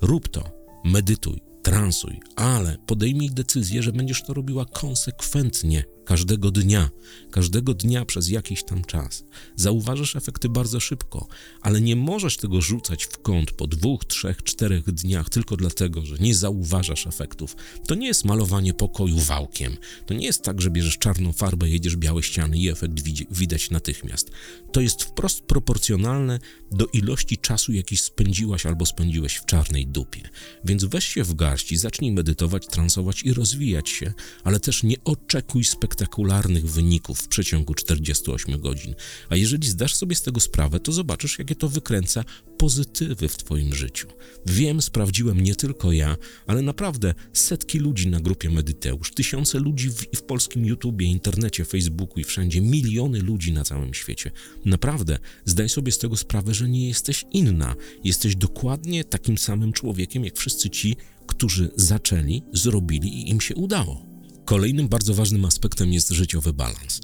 Rób 0.00 0.28
to, 0.28 0.50
medytuj, 0.84 1.53
transuj, 1.64 2.20
ale 2.36 2.76
podejmij 2.86 3.30
decyzję, 3.30 3.82
że 3.82 3.92
będziesz 3.92 4.22
to 4.22 4.34
robiła 4.34 4.64
konsekwentnie, 4.64 5.84
każdego 6.04 6.50
dnia, 6.50 6.90
każdego 7.30 7.74
dnia 7.74 8.04
przez 8.04 8.28
jakiś 8.28 8.64
tam 8.64 8.84
czas. 8.84 9.24
Zauważysz 9.56 10.16
efekty 10.16 10.48
bardzo 10.48 10.80
szybko, 10.80 11.26
ale 11.60 11.80
nie 11.80 11.96
możesz 11.96 12.36
tego 12.36 12.60
rzucać 12.60 13.04
w 13.04 13.18
kąt 13.18 13.52
po 13.52 13.66
dwóch, 13.66 14.04
trzech, 14.04 14.42
czterech 14.42 14.84
dniach 14.84 15.30
tylko 15.30 15.56
dlatego, 15.56 16.06
że 16.06 16.16
nie 16.20 16.34
zauważasz 16.34 17.06
efektów. 17.06 17.56
To 17.86 17.94
nie 17.94 18.06
jest 18.06 18.24
malowanie 18.24 18.74
pokoju 18.74 19.18
wałkiem. 19.18 19.76
To 20.06 20.14
nie 20.14 20.26
jest 20.26 20.42
tak, 20.42 20.60
że 20.60 20.70
bierzesz 20.70 20.98
czarną 20.98 21.32
farbę, 21.32 21.68
jedziesz 21.68 21.96
białe 21.96 22.22
ściany 22.22 22.58
i 22.58 22.68
efekt 22.68 22.94
widać 23.30 23.70
natychmiast. 23.70 24.30
To 24.72 24.80
jest 24.80 25.02
wprost 25.02 25.40
proporcjonalne 25.40 26.38
do 26.72 26.86
ilości 26.86 27.38
czasu, 27.38 27.72
jaki 27.72 27.96
spędziłaś 27.96 28.66
albo 28.66 28.86
spędziłeś 28.86 29.36
w 29.36 29.44
czarnej 29.44 29.86
dupie. 29.86 30.20
Więc 30.64 30.84
weź 30.84 31.04
się 31.04 31.24
w 31.24 31.34
garść 31.34 31.72
i 31.72 31.76
zacznij 31.76 32.12
medytować, 32.12 32.66
transować 32.66 33.22
i 33.22 33.34
rozwijać 33.34 33.88
się, 33.88 34.12
ale 34.44 34.60
też 34.60 34.82
nie 34.82 34.96
oczekuj 35.04 35.64
spektaklu 35.64 35.93
spektakularnych 35.94 36.70
wyników 36.70 37.18
w 37.18 37.28
przeciągu 37.28 37.74
48 37.74 38.60
godzin. 38.60 38.94
A 39.28 39.36
jeżeli 39.36 39.68
zdasz 39.68 39.94
sobie 39.94 40.14
z 40.16 40.22
tego 40.22 40.40
sprawę, 40.40 40.80
to 40.80 40.92
zobaczysz, 40.92 41.38
jakie 41.38 41.54
to 41.54 41.68
wykręca 41.68 42.24
pozytywy 42.58 43.28
w 43.28 43.36
Twoim 43.36 43.74
życiu. 43.74 44.08
Wiem, 44.46 44.82
sprawdziłem 44.82 45.40
nie 45.40 45.54
tylko 45.54 45.92
ja, 45.92 46.16
ale 46.46 46.62
naprawdę 46.62 47.14
setki 47.32 47.78
ludzi 47.78 48.08
na 48.08 48.20
grupie 48.20 48.50
Medyteusz, 48.50 49.10
tysiące 49.14 49.58
ludzi 49.58 49.90
w, 49.90 50.04
w 50.16 50.22
polskim 50.22 50.64
YouTubie, 50.66 51.06
internecie, 51.06 51.64
Facebooku 51.64 52.20
i 52.20 52.24
wszędzie, 52.24 52.60
miliony 52.60 53.18
ludzi 53.18 53.52
na 53.52 53.64
całym 53.64 53.94
świecie. 53.94 54.30
Naprawdę, 54.64 55.18
zdaj 55.44 55.68
sobie 55.68 55.92
z 55.92 55.98
tego 55.98 56.16
sprawę, 56.16 56.54
że 56.54 56.68
nie 56.68 56.88
jesteś 56.88 57.24
inna. 57.32 57.74
Jesteś 58.04 58.36
dokładnie 58.36 59.04
takim 59.04 59.38
samym 59.38 59.72
człowiekiem, 59.72 60.24
jak 60.24 60.36
wszyscy 60.36 60.70
ci, 60.70 60.96
którzy 61.26 61.70
zaczęli, 61.76 62.42
zrobili 62.52 63.08
i 63.08 63.30
im 63.30 63.40
się 63.40 63.54
udało. 63.54 64.13
Kolejnym 64.44 64.88
bardzo 64.88 65.14
ważnym 65.14 65.44
aspektem 65.44 65.92
jest 65.92 66.10
życiowy 66.10 66.52
balans. 66.52 67.00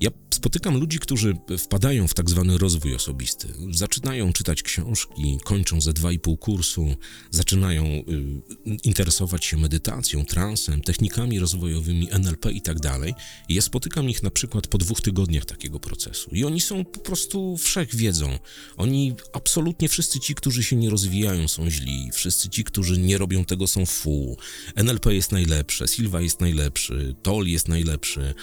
Ja 0.00 0.10
spotykam 0.42 0.76
ludzi, 0.78 0.98
którzy 0.98 1.36
wpadają 1.58 2.08
w 2.08 2.14
tak 2.14 2.30
zwany 2.30 2.58
rozwój 2.58 2.94
osobisty. 2.94 3.48
Zaczynają 3.70 4.32
czytać 4.32 4.62
książki, 4.62 5.38
kończą 5.44 5.80
ze 5.80 5.92
dwa 5.92 6.12
i 6.12 6.18
pół 6.18 6.36
kursu, 6.36 6.96
zaczynają 7.30 7.84
y, 7.86 8.02
interesować 8.84 9.44
się 9.44 9.56
medytacją, 9.56 10.24
transem, 10.24 10.80
technikami 10.80 11.38
rozwojowymi, 11.38 12.08
NLP 12.10 12.52
i 12.52 12.62
tak 12.62 12.80
dalej. 12.80 13.14
Ja 13.48 13.62
spotykam 13.62 14.10
ich 14.10 14.22
na 14.22 14.30
przykład 14.30 14.66
po 14.66 14.78
dwóch 14.78 15.00
tygodniach 15.00 15.44
takiego 15.44 15.80
procesu. 15.80 16.30
I 16.32 16.44
oni 16.44 16.60
są 16.60 16.84
po 16.84 17.00
prostu 17.00 17.56
wszechwiedzą. 17.56 18.38
Oni, 18.76 19.14
absolutnie 19.32 19.88
wszyscy 19.88 20.20
ci, 20.20 20.34
którzy 20.34 20.64
się 20.64 20.76
nie 20.76 20.90
rozwijają 20.90 21.48
są 21.48 21.70
źli, 21.70 22.10
wszyscy 22.12 22.48
ci, 22.48 22.64
którzy 22.64 22.98
nie 22.98 23.18
robią 23.18 23.44
tego 23.44 23.66
są 23.66 23.86
fu. 23.86 24.36
NLP 24.74 25.14
jest 25.14 25.32
najlepsze, 25.32 25.88
Silva 25.88 26.20
jest 26.20 26.40
najlepszy, 26.40 27.14
Tol 27.22 27.46
jest 27.46 27.68
najlepszy. 27.68 28.34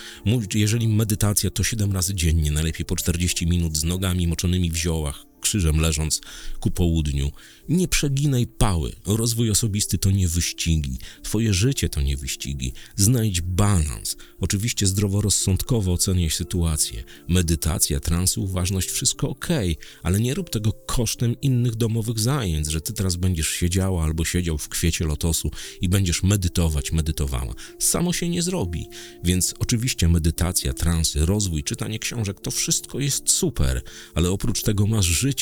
Jeżeli 0.53 0.88
medytacja 0.88 1.50
to 1.50 1.63
7 1.63 1.88
razy 1.93 2.15
dziennie, 2.15 2.51
najlepiej 2.51 2.86
po 2.86 2.96
40 2.96 3.48
minut 3.48 3.77
z 3.77 3.84
nogami 3.84 4.27
moczonymi 4.27 4.72
w 4.72 4.75
ziołach, 4.75 5.25
krzyżem 5.50 5.79
leżąc 5.82 6.22
ku 6.60 6.72
południu. 6.72 7.32
Nie 7.70 7.88
przeginaj 7.88 8.48
pały. 8.48 8.91
Rozwój 9.06 9.50
osobisty 9.50 9.98
to 9.98 10.12
nie 10.12 10.27
wyścigi. 10.27 10.98
Twoje 11.24 11.53
życie 11.53 11.89
to 11.89 12.01
nie 12.01 12.18
wyścigi. 12.18 12.74
Znajdź 12.96 13.41
balans. 13.41 14.18
Oczywiście 14.39 14.88
zdroworozsądkowo 14.88 15.94
oceniaj 15.94 16.29
sytuację. 16.29 17.03
Medytacja, 17.27 18.00
transy, 18.00 18.39
uważność, 18.39 18.89
wszystko 18.89 19.29
ok, 19.29 19.48
ale 20.03 20.20
nie 20.20 20.34
rób 20.34 20.50
tego 20.50 20.74
kosztem 20.74 21.41
innych 21.41 21.75
domowych 21.75 22.20
zajęć, 22.20 22.68
że 22.68 22.82
ty 22.82 22.94
teraz 22.94 23.15
będziesz 23.15 23.50
siedziała 23.50 24.03
albo 24.03 24.25
siedział 24.25 24.58
w 24.58 24.70
kwiecie 24.70 25.06
lotosu 25.06 25.51
i 25.82 25.89
będziesz 25.89 26.24
medytować, 26.24 26.91
medytowała. 26.91 27.53
Samo 27.79 28.13
się 28.13 28.29
nie 28.29 28.41
zrobi. 28.41 28.88
Więc 29.24 29.53
oczywiście 29.60 30.08
medytacja, 30.08 30.74
transy, 30.74 31.25
rozwój, 31.25 31.63
czytanie 31.63 32.00
książek, 32.00 32.41
to 32.41 32.51
wszystko 32.51 33.00
jest 33.00 33.29
super, 33.29 33.82
ale 34.15 34.29
oprócz 34.32 34.62
tego 34.62 34.88
masz 34.88 35.06
życie. 35.06 35.38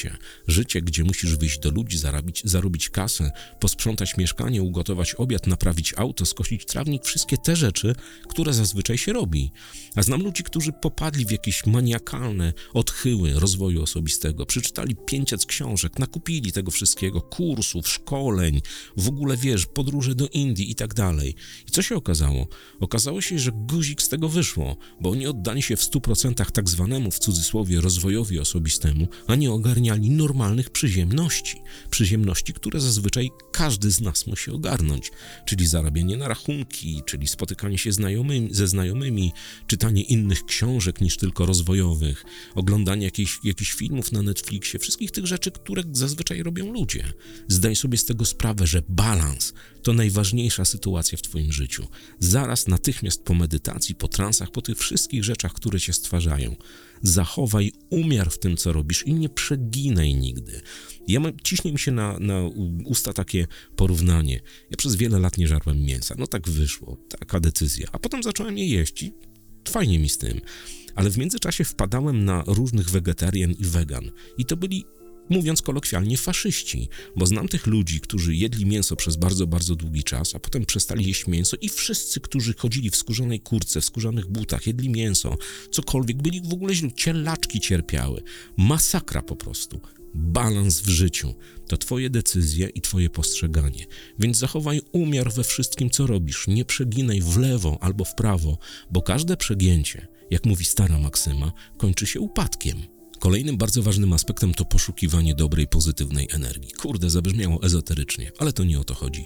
Życie, 0.48 0.82
gdzie 0.82 1.04
musisz 1.04 1.36
wyjść 1.36 1.60
do 1.60 1.72
ludzi, 1.72 1.98
zarabić, 1.98 2.42
zarobić 2.46 2.90
kasę, 2.90 3.32
posprzątać 3.60 4.18
mieszkanie, 4.18 4.64
ugotować 4.64 5.16
obiad, 5.16 5.48
naprawić 5.48 5.94
auto, 5.98 6.26
skosić 6.26 6.66
trawnik, 6.66 7.06
wszystkie 7.06 7.38
te 7.38 7.56
rzeczy, 7.56 7.96
które 8.30 8.54
zazwyczaj 8.54 8.98
się 8.98 9.14
robi. 9.14 9.52
A 9.96 10.04
znam 10.04 10.24
ludzi, 10.24 10.44
którzy 10.44 10.72
popadli 10.72 11.26
w 11.26 11.32
jakieś 11.32 11.66
maniakalne 11.66 12.54
odchyły 12.74 13.34
rozwoju 13.34 13.84
osobistego, 13.84 14.46
przeczytali 14.46 14.96
500 15.06 15.46
książek, 15.46 16.00
nakupili 16.00 16.52
tego 16.52 16.72
wszystkiego, 16.72 17.22
kursów, 17.22 17.88
szkoleń, 17.88 18.62
w 18.98 19.08
ogóle 19.08 19.38
wiesz, 19.38 19.66
podróże 19.66 20.16
do 20.16 20.28
Indii 20.28 20.72
i 20.72 20.76
tak 20.76 20.94
dalej. 20.94 21.36
I 21.68 21.72
co 21.72 21.82
się 21.82 21.96
okazało? 21.96 22.48
Okazało 22.80 23.22
się, 23.22 23.40
że 23.40 23.52
guzik 23.52 24.02
z 24.02 24.10
tego 24.10 24.30
wyszło, 24.30 24.78
bo 25.02 25.10
oni 25.10 25.28
oddali 25.28 25.62
się 25.62 25.76
w 25.76 25.82
100% 25.82 26.52
tak 26.52 26.70
zwanemu 26.70 27.12
w 27.12 27.20
cudzysłowie 27.20 27.82
rozwojowi 27.82 28.40
osobistemu, 28.40 29.08
a 29.28 29.36
nie 29.36 29.52
ogarniali 29.52 29.87
normalnych 29.96 30.70
przyziemności. 30.70 31.62
Przyziemności, 31.90 32.54
które 32.54 32.80
zazwyczaj 32.82 33.30
każdy 33.52 33.92
z 33.92 34.02
nas 34.02 34.28
musi 34.28 34.52
ogarnąć, 34.52 35.12
czyli 35.46 35.68
zarabianie 35.68 36.18
na 36.18 36.28
rachunki, 36.28 37.02
czyli 37.06 37.28
spotykanie 37.28 37.78
się 37.78 37.92
znajomymi, 37.92 38.54
ze 38.54 38.68
znajomymi, 38.68 39.32
czytanie 39.68 40.04
innych 40.04 40.46
książek 40.46 41.02
niż 41.02 41.18
tylko 41.18 41.46
rozwojowych, 41.46 42.26
oglądanie 42.56 43.06
jakichś, 43.06 43.40
jakichś 43.44 43.74
filmów 43.74 44.12
na 44.12 44.22
Netflixie, 44.22 44.80
wszystkich 44.80 45.12
tych 45.12 45.28
rzeczy, 45.28 45.52
które 45.52 45.84
zazwyczaj 45.92 46.44
robią 46.44 46.74
ludzie. 46.74 47.14
Zdaj 47.48 47.76
sobie 47.76 47.98
z 47.98 48.06
tego 48.06 48.26
sprawę, 48.26 48.68
że 48.68 48.82
balans 48.90 49.54
to 49.84 49.94
najważniejsza 49.94 50.66
sytuacja 50.66 51.18
w 51.18 51.22
Twoim 51.22 51.52
życiu. 51.52 51.88
Zaraz, 52.20 52.68
natychmiast 52.68 53.24
po 53.24 53.34
medytacji, 53.34 53.96
po 53.96 54.08
transach, 54.08 54.52
po 54.52 54.62
tych 54.62 54.78
wszystkich 54.78 55.24
rzeczach, 55.24 55.54
które 55.54 55.80
Cię 55.80 55.94
stwarzają, 55.94 56.56
zachowaj 57.02 57.72
umiar 57.90 58.32
w 58.32 58.40
tym, 58.40 58.58
co 58.58 58.74
robisz 58.74 59.04
i 59.08 59.14
nie 59.14 59.30
przeginaj 59.30 60.16
nigdy. 60.16 60.62
Ja 61.08 61.20
mam, 61.20 61.34
ciśnie 61.44 61.72
mi 61.72 61.80
się 61.80 61.92
na, 61.92 62.20
na 62.20 62.42
usta 62.86 63.14
takie 63.14 63.48
porównanie. 63.76 64.40
Ja 64.72 64.78
przez 64.78 64.96
wiele 64.96 65.20
lat 65.20 65.38
nie 65.38 65.48
żarłem 65.48 65.84
mięsa. 65.84 66.16
No 66.18 66.28
tak 66.28 66.50
wyszło, 66.50 66.98
taka 67.10 67.40
decyzja. 67.40 67.88
A 67.92 68.00
potem 68.00 68.24
zacząłem 68.24 68.58
je 68.58 68.68
jeść 68.68 69.04
i 69.04 69.14
fajnie 69.70 70.00
mi 70.00 70.10
z 70.10 70.18
tym. 70.18 70.42
Ale 70.96 71.10
w 71.10 71.18
międzyczasie 71.18 71.64
wpadałem 71.64 72.26
na 72.26 72.44
różnych 72.48 72.90
wegetarian 72.90 73.52
i 73.52 73.64
wegan. 73.66 74.12
I 74.38 74.46
to 74.46 74.58
byli 74.58 74.86
mówiąc 75.30 75.62
kolokwialnie, 75.62 76.18
faszyści, 76.18 76.90
bo 77.16 77.26
znam 77.26 77.48
tych 77.48 77.68
ludzi, 77.68 78.00
którzy 78.00 78.36
jedli 78.36 78.66
mięso 78.66 78.96
przez 78.96 79.16
bardzo, 79.16 79.48
bardzo 79.48 79.76
długi 79.76 80.04
czas, 80.04 80.36
a 80.36 80.40
potem 80.40 80.66
przestali 80.66 81.08
jeść 81.08 81.28
mięso 81.28 81.58
i 81.62 81.70
wszyscy, 81.70 82.20
którzy 82.20 82.54
chodzili 82.54 82.90
w 82.90 82.96
skórzanej 82.96 83.40
kurce, 83.40 83.82
w 83.82 83.86
skórzanych 83.86 84.28
butach, 84.28 84.68
jedli 84.68 84.90
mięso, 84.90 85.38
cokolwiek, 85.72 86.22
byli 86.22 86.42
w 86.42 86.54
ogóle 86.54 86.76
źli, 86.76 86.94
cielaczki 86.94 87.60
cierpiały. 87.60 88.24
Masakra 88.58 89.22
po 89.22 89.36
prostu. 89.36 89.82
Balans 90.14 90.82
w 90.82 90.90
życiu 90.90 91.36
to 91.68 91.78
Twoje 91.78 92.10
decyzje 92.10 92.70
i 92.70 92.82
Twoje 92.82 93.10
postrzeganie. 93.10 93.86
Więc 94.20 94.38
zachowaj 94.38 94.82
umiar 94.92 95.34
we 95.34 95.44
wszystkim, 95.44 95.90
co 95.90 96.08
robisz. 96.08 96.48
Nie 96.48 96.66
przeginaj 96.66 97.22
w 97.22 97.38
lewo 97.38 97.78
albo 97.82 98.06
w 98.06 98.16
prawo, 98.16 98.58
bo 98.92 99.02
każde 99.02 99.38
przegięcie, 99.38 100.08
jak 100.32 100.46
mówi 100.46 100.66
stara 100.66 101.00
Maksyma, 101.00 101.52
kończy 101.78 102.08
się 102.08 102.20
upadkiem. 102.20 102.97
Kolejnym 103.20 103.58
bardzo 103.58 103.84
ważnym 103.84 104.14
aspektem 104.14 104.54
to 104.54 104.66
poszukiwanie 104.66 105.36
dobrej, 105.36 105.68
pozytywnej 105.68 106.28
energii. 106.32 106.72
Kurde, 106.72 107.10
zabrzmiało 107.10 107.64
ezoterycznie, 107.64 108.32
ale 108.40 108.54
to 108.54 108.64
nie 108.64 108.80
o 108.80 108.84
to 108.84 108.94
chodzi. 108.94 109.26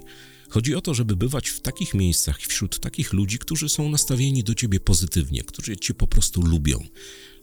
Chodzi 0.49 0.75
o 0.75 0.81
to, 0.81 0.93
żeby 0.93 1.15
bywać 1.15 1.49
w 1.49 1.61
takich 1.61 1.93
miejscach, 1.93 2.39
wśród 2.39 2.79
takich 2.79 3.13
ludzi, 3.13 3.39
którzy 3.39 3.69
są 3.69 3.89
nastawieni 3.89 4.43
do 4.43 4.55
ciebie 4.55 4.79
pozytywnie, 4.79 5.43
którzy 5.43 5.77
cię 5.77 5.93
po 5.93 6.07
prostu 6.07 6.41
lubią. 6.41 6.83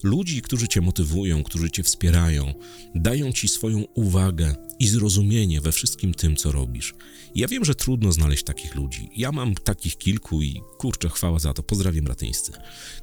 Ludzi, 0.03 0.43
którzy 0.43 0.69
cię 0.69 0.81
motywują, 0.81 1.43
którzy 1.43 1.71
cię 1.71 1.83
wspierają, 1.83 2.55
dają 2.95 3.33
ci 3.33 3.49
swoją 3.49 3.85
uwagę 3.95 4.57
i 4.81 4.89
zrozumienie 4.89 5.61
we 5.61 5.73
wszystkim 5.73 6.15
tym, 6.15 6.37
co 6.37 6.53
robisz. 6.53 6.95
Ja 7.35 7.49
wiem, 7.49 7.65
że 7.65 7.75
trudno 7.75 8.13
znaleźć 8.13 8.45
takich 8.45 8.75
ludzi. 8.75 9.11
Ja 9.17 9.33
mam 9.33 9.55
takich 9.55 9.99
kilku 9.99 10.43
i 10.43 10.61
kurczę, 10.79 11.09
chwała 11.09 11.39
za 11.39 11.55
to. 11.55 11.63
Pozdrawiam 11.63 12.07
ratyńscy. 12.07 12.53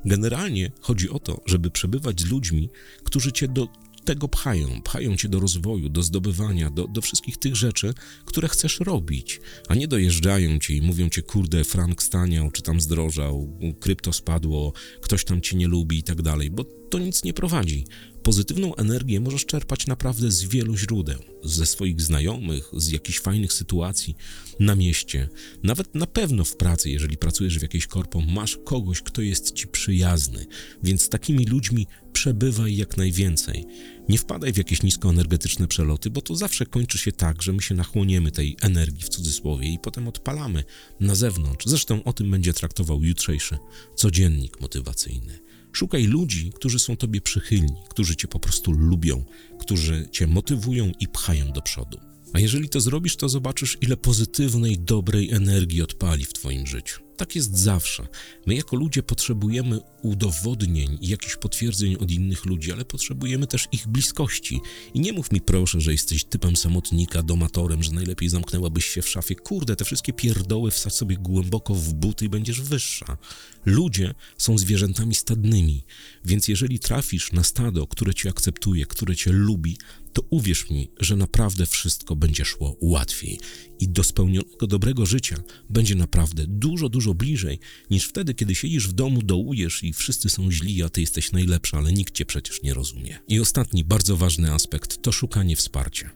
Generalnie 0.06 0.72
chodzi 0.82 1.10
o 1.10 1.20
to, 1.20 1.42
żeby 1.46 1.72
przebywać 1.72 2.22
z 2.22 2.26
ludźmi, 2.26 2.70
którzy 3.04 3.32
cię 3.32 3.48
do 3.48 3.68
tego 4.06 4.28
pchają. 4.28 4.82
Pchają 4.82 5.18
cię 5.18 5.30
do 5.30 5.40
rozwoju, 5.40 5.90
do 5.90 6.04
zdobywania, 6.04 6.70
do, 6.70 6.88
do 6.88 7.02
wszystkich 7.02 7.38
tych 7.38 7.56
rzeczy, 7.56 7.94
które 8.26 8.48
chcesz 8.48 8.80
robić, 8.80 9.40
a 9.68 9.76
nie 9.76 9.88
dojeżdżają 9.88 10.60
cię 10.60 10.74
i 10.74 10.82
mówią 10.82 11.10
ci, 11.10 11.24
kurde, 11.24 11.64
frank 11.64 12.04
staniał, 12.04 12.52
czy 12.52 12.62
tam 12.62 12.82
zdrożał, 12.82 13.60
krypto 13.80 14.14
spadło, 14.14 14.74
ktoś 15.02 15.26
tam 15.26 15.42
cię 15.42 15.58
nie 15.58 15.68
lubi 15.68 15.98
i 15.98 16.04
tak 16.04 16.22
dalej, 16.22 16.52
bo 16.52 16.64
to 16.64 17.00
nic 17.00 17.24
nie 17.24 17.34
prowadzi. 17.34 17.86
Pozytywną 18.26 18.76
energię 18.76 19.20
możesz 19.20 19.46
czerpać 19.46 19.88
naprawdę 19.88 20.32
z 20.32 20.44
wielu 20.44 20.78
źródeł, 20.78 21.20
ze 21.44 21.66
swoich 21.66 22.02
znajomych, 22.02 22.70
z 22.74 22.88
jakichś 22.88 23.20
fajnych 23.20 23.54
sytuacji 23.54 24.16
na 24.60 24.76
mieście, 24.76 25.30
nawet 25.64 25.96
na 25.96 26.08
pewno 26.08 26.44
w 26.44 26.56
pracy, 26.56 26.90
jeżeli 26.90 27.18
pracujesz 27.18 27.60
w 27.60 27.62
jakiejś 27.62 27.88
korpo, 27.88 28.22
masz 28.22 28.58
kogoś, 28.66 29.02
kto 29.02 29.22
jest 29.22 29.52
ci 29.52 29.68
przyjazny, 29.68 30.46
więc 30.84 31.02
z 31.02 31.10
takimi 31.10 31.46
ludźmi 31.46 31.88
przebywaj 32.14 32.76
jak 32.76 32.98
najwięcej. 32.98 33.66
Nie 34.10 34.18
wpadaj 34.18 34.54
w 34.54 34.58
jakieś 34.58 34.84
niskoenergetyczne 34.84 35.68
przeloty, 35.68 36.10
bo 36.10 36.22
to 36.22 36.36
zawsze 36.36 36.66
kończy 36.66 36.98
się 36.98 37.12
tak, 37.12 37.42
że 37.42 37.54
my 37.54 37.62
się 37.62 37.76
nachłoniemy 37.76 38.32
tej 38.32 38.58
energii 38.62 39.04
w 39.04 39.10
cudzysłowie 39.10 39.74
i 39.74 39.80
potem 39.80 40.08
odpalamy 40.08 40.64
na 41.00 41.16
zewnątrz. 41.16 41.66
Zresztą 41.66 42.04
o 42.04 42.14
tym 42.14 42.32
będzie 42.32 42.54
traktował 42.54 43.04
jutrzejszy 43.04 43.58
codziennik 43.96 44.62
motywacyjny. 44.62 45.45
Szukaj 45.76 46.04
ludzi, 46.04 46.52
którzy 46.56 46.80
są 46.80 46.98
tobie 46.98 47.22
przychylni, 47.22 47.76
którzy 47.90 48.16
cię 48.16 48.28
po 48.28 48.40
prostu 48.40 48.72
lubią, 48.72 49.24
którzy 49.60 50.08
cię 50.12 50.28
motywują 50.28 50.92
i 51.00 51.08
pchają 51.08 51.52
do 51.52 51.62
przodu. 51.62 52.15
A 52.36 52.40
jeżeli 52.40 52.70
to 52.70 52.82
zrobisz, 52.82 53.16
to 53.16 53.30
zobaczysz, 53.30 53.78
ile 53.82 53.98
pozytywnej, 53.98 54.80
dobrej 54.80 55.32
energii 55.32 55.82
odpali 55.82 56.26
w 56.26 56.34
twoim 56.34 56.68
życiu. 56.68 57.02
Tak 57.18 57.36
jest 57.36 57.58
zawsze. 57.58 58.08
My 58.46 58.56
jako 58.56 58.76
ludzie 58.76 59.04
potrzebujemy 59.04 59.80
udowodnień 60.02 60.98
i 61.02 61.08
jakichś 61.08 61.36
potwierdzeń 61.36 61.96
od 61.96 62.12
innych 62.12 62.46
ludzi, 62.46 62.72
ale 62.72 62.86
potrzebujemy 62.86 63.48
też 63.48 63.68
ich 63.72 63.88
bliskości. 63.88 64.62
I 64.94 65.00
nie 65.00 65.14
mów 65.14 65.32
mi 65.32 65.42
proszę, 65.42 65.82
że 65.82 65.92
jesteś 65.92 66.24
typem 66.24 66.56
samotnika, 66.56 67.24
domatorem, 67.24 67.84
że 67.84 67.92
najlepiej 67.92 68.30
zamknęłabyś 68.30 68.86
się 68.86 69.02
w 69.02 69.10
szafie. 69.10 69.36
Kurde, 69.36 69.76
te 69.76 69.86
wszystkie 69.86 70.14
pierdoły 70.14 70.72
wsadź 70.72 70.94
sobie 70.94 71.18
głęboko 71.18 71.76
w 71.76 71.94
buty 71.94 72.26
i 72.26 72.30
będziesz 72.30 72.62
wyższa. 72.62 73.18
Ludzie 73.66 74.14
są 74.38 74.58
zwierzętami 74.58 75.16
stadnymi, 75.16 75.84
więc 76.26 76.48
jeżeli 76.48 76.80
trafisz 76.80 77.32
na 77.32 77.44
stado, 77.44 77.88
które 77.88 78.14
cię 78.14 78.30
akceptuje, 78.30 78.86
które 78.86 79.16
cię 79.16 79.32
lubi, 79.32 79.78
to 80.16 80.22
uwierz 80.30 80.70
mi, 80.70 80.92
że 81.00 81.16
naprawdę 81.16 81.66
wszystko 81.66 82.16
będzie 82.16 82.46
szło 82.46 82.78
łatwiej 82.82 83.40
i 83.80 83.90
do 83.90 84.04
spełnionego 84.04 84.68
dobrego 84.68 85.06
życia 85.06 85.44
będzie 85.70 85.96
naprawdę 85.96 86.46
dużo, 86.48 86.90
dużo 86.90 87.14
bliżej 87.14 87.60
niż 87.90 88.06
wtedy, 88.06 88.34
kiedy 88.34 88.56
siedzisz 88.56 88.88
w 88.88 88.94
domu, 88.94 89.22
dołujesz 89.22 89.84
i 89.84 89.94
wszyscy 89.94 90.30
są 90.30 90.52
źli, 90.52 90.84
a 90.84 90.90
ty 90.90 91.02
jesteś 91.02 91.32
najlepsza, 91.32 91.78
ale 91.78 91.94
nikt 91.94 92.14
cię 92.14 92.26
przecież 92.26 92.62
nie 92.64 92.74
rozumie. 92.74 93.20
I 93.28 93.40
ostatni, 93.40 93.84
bardzo 93.84 94.18
ważny 94.18 94.52
aspekt 94.52 95.02
to 95.02 95.12
szukanie 95.12 95.56
wsparcia. 95.56 96.10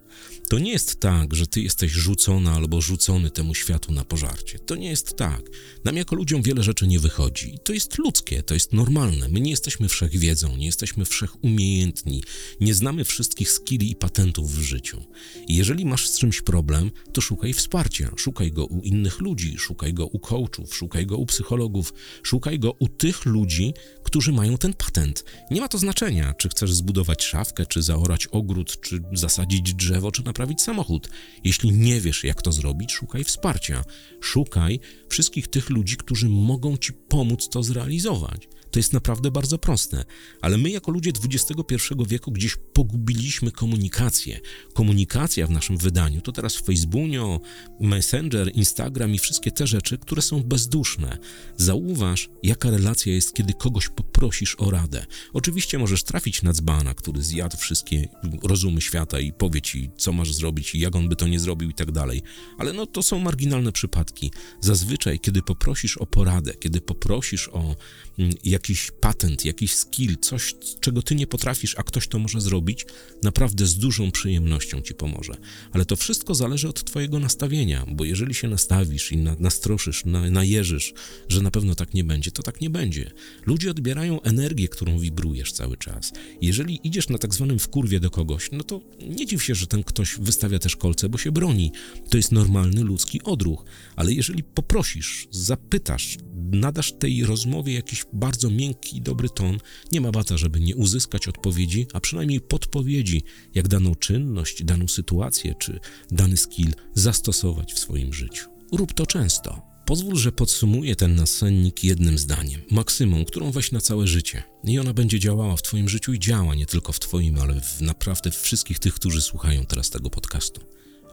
To 0.50 0.60
nie 0.60 0.72
jest 0.72 1.00
tak, 1.00 1.36
że 1.36 1.48
ty 1.48 1.62
jesteś 1.62 1.92
rzucona 1.92 2.52
albo 2.52 2.82
rzucony 2.82 3.32
temu 3.32 3.56
światu 3.56 3.92
na 3.92 4.06
pożarcie. 4.06 4.60
To 4.60 4.76
nie 4.76 4.90
jest 4.90 5.18
tak. 5.18 5.42
Nam 5.86 5.98
jako 5.98 6.16
ludziom 6.16 6.42
wiele 6.42 6.64
rzeczy 6.64 6.88
nie 6.88 7.00
wychodzi. 7.00 7.60
To 7.64 7.74
jest 7.74 7.98
ludzkie, 7.98 8.44
to 8.44 8.54
jest 8.54 8.74
normalne. 8.74 9.30
My 9.30 9.40
nie 9.40 9.52
jesteśmy 9.52 9.90
wszechwiedzą, 9.90 10.58
nie 10.58 10.66
jesteśmy 10.66 11.06
wszechumiejętni, 11.06 12.24
nie 12.62 12.74
znamy 12.74 13.06
wszystkich 13.06 13.52
skilli 13.52 13.92
i 13.92 13.96
patentów 13.96 14.56
w 14.56 14.62
życiu. 14.62 15.04
I 15.48 15.56
jeżeli 15.56 15.86
masz 15.86 16.10
z 16.10 16.20
czymś 16.20 16.42
problem, 16.42 16.92
to 17.14 17.22
szukaj 17.22 17.49
wsparcia. 17.54 18.12
Szukaj 18.18 18.52
go 18.52 18.66
u 18.66 18.82
innych 18.82 19.22
ludzi, 19.22 19.58
szukaj 19.58 19.94
go 19.94 20.06
u 20.06 20.20
coachów, 20.20 20.76
szukaj 20.76 21.06
go 21.06 21.18
u 21.18 21.26
psychologów, 21.26 21.94
szukaj 22.24 22.60
go 22.60 22.74
u 22.80 22.88
tych 22.88 23.26
ludzi, 23.26 23.74
którzy 24.04 24.32
mają 24.32 24.58
ten 24.58 24.74
patent. 24.74 25.24
Nie 25.52 25.62
ma 25.62 25.68
to 25.68 25.78
znaczenia, 25.78 26.34
czy 26.34 26.50
chcesz 26.50 26.74
zbudować 26.74 27.24
szafkę, 27.24 27.66
czy 27.66 27.82
zaorać 27.82 28.28
ogród, 28.28 28.82
czy 28.82 29.00
zasadzić 29.14 29.74
drzewo, 29.74 30.12
czy 30.12 30.24
naprawić 30.24 30.62
samochód. 30.62 31.10
Jeśli 31.44 31.72
nie 31.72 32.02
wiesz, 32.02 32.24
jak 32.24 32.42
to 32.42 32.52
zrobić, 32.52 32.92
szukaj 32.92 33.24
wsparcia. 33.24 33.84
Szukaj 34.22 34.80
wszystkich 35.10 35.48
tych 35.48 35.70
ludzi, 35.70 35.98
którzy 35.98 36.30
mogą 36.30 36.78
ci 36.78 36.94
pomóc 36.94 37.50
to 37.50 37.64
zrealizować. 37.64 38.48
To 38.72 38.80
jest 38.80 38.94
naprawdę 38.94 39.32
bardzo 39.32 39.58
proste, 39.58 40.06
ale 40.42 40.58
my 40.58 40.70
jako 40.70 40.92
ludzie 40.92 41.12
XXI 41.24 41.94
wieku 42.08 42.32
gdzieś 42.32 42.58
pogubiliśmy 42.74 43.52
komunikację. 43.52 44.40
Komunikacja 44.74 45.48
w 45.48 45.52
naszym 45.52 45.78
wydaniu 45.78 46.22
to 46.22 46.32
teraz 46.32 46.56
Facebookio, 46.56 47.40
Messenger, 47.80 48.52
Instagram 48.56 49.16
i 49.16 49.20
wszystkie 49.20 49.52
te 49.52 49.68
rzeczy, 49.68 49.98
które 49.98 50.22
są 50.22 50.44
bezduszne. 50.44 51.18
Zauważ, 51.58 52.30
jaka 52.44 52.70
relacja 52.70 53.14
jest, 53.14 53.34
kiedy 53.34 53.54
kogoś 53.54 53.90
poprosisz 53.90 54.56
o 54.60 54.72
radę. 54.72 55.06
Oczywiście 55.34 55.78
możesz 55.78 56.04
trafić 56.04 56.44
na 56.44 56.54
dzbana, 56.54 56.94
który 56.94 57.22
zjadł 57.22 57.58
wszystkie 57.58 58.08
rozumy 58.44 58.82
świata 58.82 59.20
i 59.20 59.34
powie 59.34 59.62
ci, 59.62 59.90
co 59.98 60.12
masz 60.12 60.34
zrobić 60.34 60.76
i 60.76 60.80
jak 60.80 60.96
on 60.96 61.10
by 61.10 61.16
to 61.16 61.28
nie 61.28 61.40
zrobił 61.40 61.70
i 61.70 61.74
tak 61.74 61.92
dalej. 61.92 62.22
Ale 62.58 62.74
no 62.74 62.86
to 62.86 63.04
są 63.04 63.20
marginalne 63.20 63.72
przypadki. 63.72 64.32
Zazwyczaj, 64.62 65.20
kiedy 65.20 65.42
poprosisz 65.42 65.98
o 65.98 66.06
poradę, 66.06 66.54
kiedy 66.54 66.82
poprosisz 66.82 67.50
o 67.50 67.76
mm, 68.20 68.34
jakiś 68.60 68.92
patent, 68.92 69.46
jakiś 69.46 69.76
skill, 69.76 70.18
coś, 70.22 70.56
czego 70.80 71.02
ty 71.02 71.16
nie 71.16 71.28
potrafisz, 71.28 71.76
a 71.78 71.84
ktoś 71.84 72.08
to 72.08 72.20
może 72.20 72.42
zrobić, 72.42 72.86
naprawdę 73.24 73.66
z 73.66 73.78
dużą 73.78 74.12
przyjemnością 74.12 74.82
ci 74.82 74.94
pomoże. 74.94 75.34
Ale 75.72 75.86
to 75.86 75.96
wszystko 75.96 76.36
zależy 76.36 76.70
od 76.70 76.84
twojego 76.84 77.20
nastawienia, 77.20 77.86
bo 77.88 78.06
jeżeli 78.06 78.34
się 78.34 78.48
nastawisz 78.48 79.12
i 79.12 79.18
na, 79.18 79.36
nastroszysz, 79.40 80.06
na, 80.06 80.30
najeżysz, 80.30 80.94
że 81.30 81.42
na 81.42 81.52
pewno 81.52 81.76
tak 81.76 81.94
nie 81.94 82.04
będzie, 82.04 82.32
to 82.32 82.44
tak 82.44 82.62
nie 82.62 82.70
będzie. 82.70 83.12
Ludzie 83.46 83.72
odbierają 83.72 84.22
energię, 84.22 84.68
którą 84.68 85.00
wibrujesz 85.00 85.52
cały 85.52 85.78
czas. 85.78 86.12
Jeżeli 86.42 86.80
idziesz 86.84 87.10
na 87.10 87.18
tak 87.18 87.34
zwanym 87.34 87.60
wkurwie 87.60 88.00
do 88.00 88.10
kogoś, 88.10 88.50
no 88.52 88.64
to 88.64 88.82
nie 89.10 89.26
dziw 89.26 89.44
się, 89.44 89.56
że 89.56 89.68
ten 89.68 89.84
ktoś 89.84 90.18
wystawia 90.20 90.60
też 90.60 90.76
kolce, 90.76 91.10
bo 91.10 91.18
się 91.18 91.32
broni. 91.32 91.72
To 92.10 92.18
jest 92.18 92.32
normalny 92.32 92.84
ludzki 92.84 93.22
odruch. 93.24 93.66
Ale 93.96 94.14
jeżeli 94.14 94.44
poprosisz, 94.44 95.28
zapytasz, 95.32 96.18
nadasz 96.52 96.92
tej 96.92 97.24
rozmowie 97.24 97.74
jakiś 97.74 98.06
bardzo 98.14 98.49
miękki 98.50 98.98
i 98.98 99.02
dobry 99.02 99.30
ton, 99.30 99.58
nie 99.92 100.02
ma 100.02 100.12
bata, 100.12 100.38
żeby 100.38 100.60
nie 100.60 100.76
uzyskać 100.76 101.28
odpowiedzi, 101.28 101.88
a 101.94 102.00
przynajmniej 102.00 102.42
podpowiedzi, 102.42 103.24
jak 103.56 103.68
daną 103.68 103.96
czynność, 103.96 104.64
daną 104.64 104.88
sytuację 104.88 105.56
czy 105.60 105.80
dany 106.12 106.38
skill 106.38 106.74
zastosować 106.94 107.74
w 107.74 107.80
swoim 107.80 108.14
życiu. 108.14 108.50
Rób 108.72 108.94
to 108.94 109.06
często. 109.06 109.70
Pozwól, 109.86 110.16
że 110.16 110.32
podsumuję 110.32 110.96
ten 110.96 111.16
nasennik 111.16 111.84
jednym 111.84 112.18
zdaniem, 112.18 112.62
maksymą, 112.72 113.26
którą 113.26 113.52
weź 113.52 113.72
na 113.72 113.82
całe 113.82 114.08
życie. 114.08 114.44
I 114.64 114.80
ona 114.80 114.94
będzie 114.94 115.20
działała 115.20 115.56
w 115.56 115.62
Twoim 115.62 115.90
życiu 115.90 116.14
i 116.14 116.20
działa 116.20 116.56
nie 116.56 116.66
tylko 116.66 116.92
w 116.92 117.00
Twoim, 117.00 117.40
ale 117.40 117.62
w 117.62 117.82
naprawdę 117.82 118.32
wszystkich 118.32 118.80
tych, 118.80 118.94
którzy 118.94 119.22
słuchają 119.22 119.66
teraz 119.66 119.90
tego 119.90 120.10
podcastu. 120.10 120.62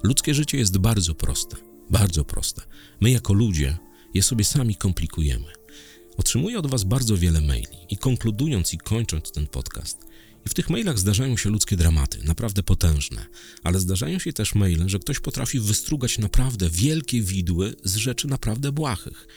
Ludzkie 0.03 0.35
życie 0.35 0.59
jest 0.59 0.79
bardzo 0.79 1.15
proste, 1.15 1.57
bardzo 1.91 2.25
proste. 2.25 2.63
My 3.01 3.11
jako 3.11 3.33
ludzie 3.33 3.77
je 4.15 4.23
sobie 4.23 4.45
sami 4.45 4.77
komplikujemy. 4.77 5.47
Otrzymuję 6.17 6.59
od 6.59 6.67
Was 6.67 6.85
bardzo 6.85 7.17
wiele 7.17 7.41
maili 7.41 7.77
i 7.91 7.97
konkludując 7.97 8.75
i 8.75 8.79
kończąc 8.79 9.31
ten 9.31 9.47
podcast, 9.47 10.07
i 10.47 10.49
w 10.49 10.55
tych 10.55 10.71
mailach 10.71 10.99
zdarzają 10.99 11.37
się 11.37 11.51
ludzkie 11.51 11.77
dramaty, 11.77 12.19
naprawdę 12.25 12.63
potężne, 12.63 13.27
ale 13.63 13.81
zdarzają 13.81 14.19
się 14.19 14.33
też 14.33 14.55
maile, 14.55 14.89
że 14.89 14.99
ktoś 14.99 15.21
potrafi 15.21 15.61
wystrugać 15.61 16.19
naprawdę 16.19 16.71
wielkie 16.71 17.23
widły 17.23 17.75
z 17.85 17.97
rzeczy 17.97 18.29
naprawdę 18.29 18.73
błahych. 18.73 19.29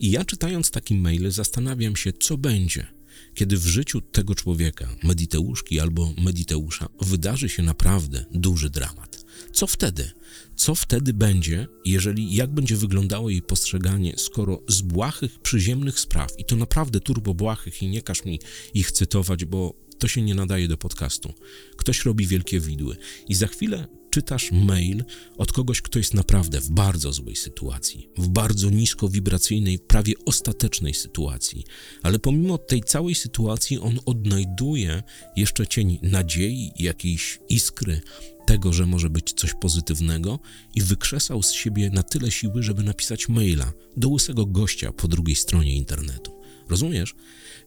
I 0.00 0.10
ja 0.10 0.24
czytając 0.24 0.70
taki 0.70 0.94
maile 0.94 1.30
zastanawiam 1.30 1.96
się, 1.96 2.12
co 2.12 2.38
będzie, 2.38 2.86
kiedy 3.34 3.56
w 3.56 3.66
życiu 3.66 4.00
tego 4.00 4.34
człowieka, 4.34 4.88
Mediteuszki 5.02 5.80
albo 5.80 6.14
Mediteusza, 6.24 6.88
wydarzy 7.00 7.48
się 7.48 7.62
naprawdę 7.62 8.24
duży 8.30 8.70
dramat. 8.70 9.24
Co 9.52 9.66
wtedy? 9.66 10.10
Co 10.56 10.74
wtedy 10.74 11.12
będzie, 11.14 11.66
jeżeli, 11.84 12.34
jak 12.34 12.54
będzie 12.54 12.76
wyglądało 12.76 13.30
jej 13.30 13.42
postrzeganie, 13.42 14.14
skoro 14.16 14.62
z 14.68 14.80
błahych, 14.80 15.38
przyziemnych 15.38 16.00
spraw, 16.00 16.38
i 16.38 16.44
to 16.44 16.56
naprawdę 16.56 17.00
turbo 17.00 17.34
błahych, 17.34 17.82
i 17.82 17.88
nie 17.88 18.02
każ 18.02 18.24
mi 18.24 18.40
ich 18.74 18.92
cytować, 18.92 19.44
bo 19.44 19.74
to 19.98 20.08
się 20.08 20.22
nie 20.22 20.34
nadaje 20.34 20.68
do 20.68 20.76
podcastu. 20.76 21.32
Ktoś 21.76 22.04
robi 22.04 22.26
wielkie 22.26 22.60
widły 22.60 22.96
i 23.28 23.34
za 23.34 23.46
chwilę 23.46 23.86
czytasz 24.10 24.52
mail 24.52 25.04
od 25.36 25.52
kogoś, 25.52 25.82
kto 25.82 25.98
jest 25.98 26.14
naprawdę 26.14 26.60
w 26.60 26.70
bardzo 26.70 27.12
złej 27.12 27.36
sytuacji, 27.36 28.08
w 28.18 28.28
bardzo 28.28 28.70
nisko 28.70 29.08
wibracyjnej, 29.08 29.78
prawie 29.78 30.14
ostatecznej 30.26 30.94
sytuacji, 30.94 31.64
ale 32.02 32.18
pomimo 32.18 32.58
tej 32.58 32.82
całej 32.82 33.14
sytuacji 33.14 33.78
on 33.78 33.98
odnajduje 34.06 35.02
jeszcze 35.36 35.66
cień 35.66 35.98
nadziei, 36.02 36.72
jakiejś 36.78 37.38
iskry, 37.48 38.00
tego, 38.46 38.72
że 38.72 38.86
może 38.86 39.10
być 39.10 39.32
coś 39.32 39.54
pozytywnego 39.54 40.38
i 40.74 40.82
wykrzesał 40.82 41.42
z 41.42 41.52
siebie 41.52 41.90
na 41.90 42.02
tyle 42.02 42.30
siły, 42.30 42.62
żeby 42.62 42.82
napisać 42.82 43.28
maila 43.28 43.72
do 43.96 44.08
łysego 44.08 44.46
gościa 44.46 44.92
po 44.92 45.08
drugiej 45.08 45.36
stronie 45.36 45.76
internetu. 45.76 46.36
Rozumiesz? 46.68 47.14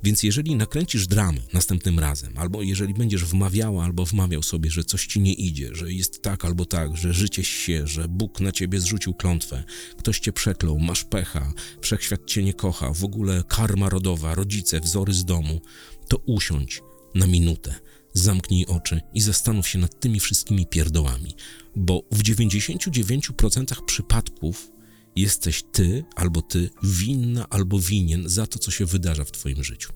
Więc 0.04 0.24
jeżeli 0.24 0.56
nakręcisz 0.56 1.08
dramę 1.08 1.42
następnym 1.54 2.00
razem, 2.00 2.38
albo 2.38 2.62
jeżeli 2.62 2.94
będziesz 2.94 3.26
wmawiała 3.26 3.86
albo 3.86 4.06
wmawiał 4.06 4.44
sobie, 4.44 4.72
że 4.72 4.84
coś 4.84 5.08
ci 5.08 5.20
nie 5.20 5.34
idzie, 5.34 5.76
że 5.76 5.94
jest 5.94 6.22
tak 6.22 6.46
albo 6.46 6.66
tak, 6.66 6.98
że 6.98 7.14
życie 7.14 7.44
się, 7.44 7.88
że 7.88 8.08
Bóg 8.08 8.40
na 8.40 8.52
ciebie 8.52 8.80
zrzucił 8.80 9.14
klątwę, 9.14 9.64
ktoś 9.98 10.20
cię 10.20 10.34
przeklął, 10.34 10.80
masz 10.80 11.04
pecha, 11.04 11.54
wszechświat 11.82 12.26
cię 12.26 12.44
nie 12.44 12.54
kocha, 12.54 12.94
w 12.94 13.04
ogóle 13.04 13.44
karma 13.48 13.90
rodowa, 13.90 14.36
rodzice, 14.36 14.80
wzory 14.80 15.14
z 15.14 15.26
domu, 15.26 15.62
to 16.08 16.18
usiądź 16.18 16.82
na 17.16 17.28
minutę, 17.28 17.76
zamknij 18.14 18.66
oczy 18.66 19.02
i 19.14 19.22
zastanów 19.22 19.68
się 19.68 19.80
nad 19.80 20.00
tymi 20.00 20.20
wszystkimi 20.20 20.66
pierdołami, 20.66 21.36
bo 21.76 22.04
w 22.12 22.24
99% 22.24 23.86
przypadków 23.86 24.72
jesteś 25.16 25.64
ty 25.72 26.04
albo 26.16 26.42
ty 26.42 26.70
winna 26.84 27.50
albo 27.50 27.80
winien 27.80 28.30
za 28.30 28.48
to, 28.48 28.60
co 28.60 28.72
się 28.72 28.86
wydarza 28.86 29.26
w 29.26 29.32
twoim 29.32 29.64
życiu. 29.64 29.94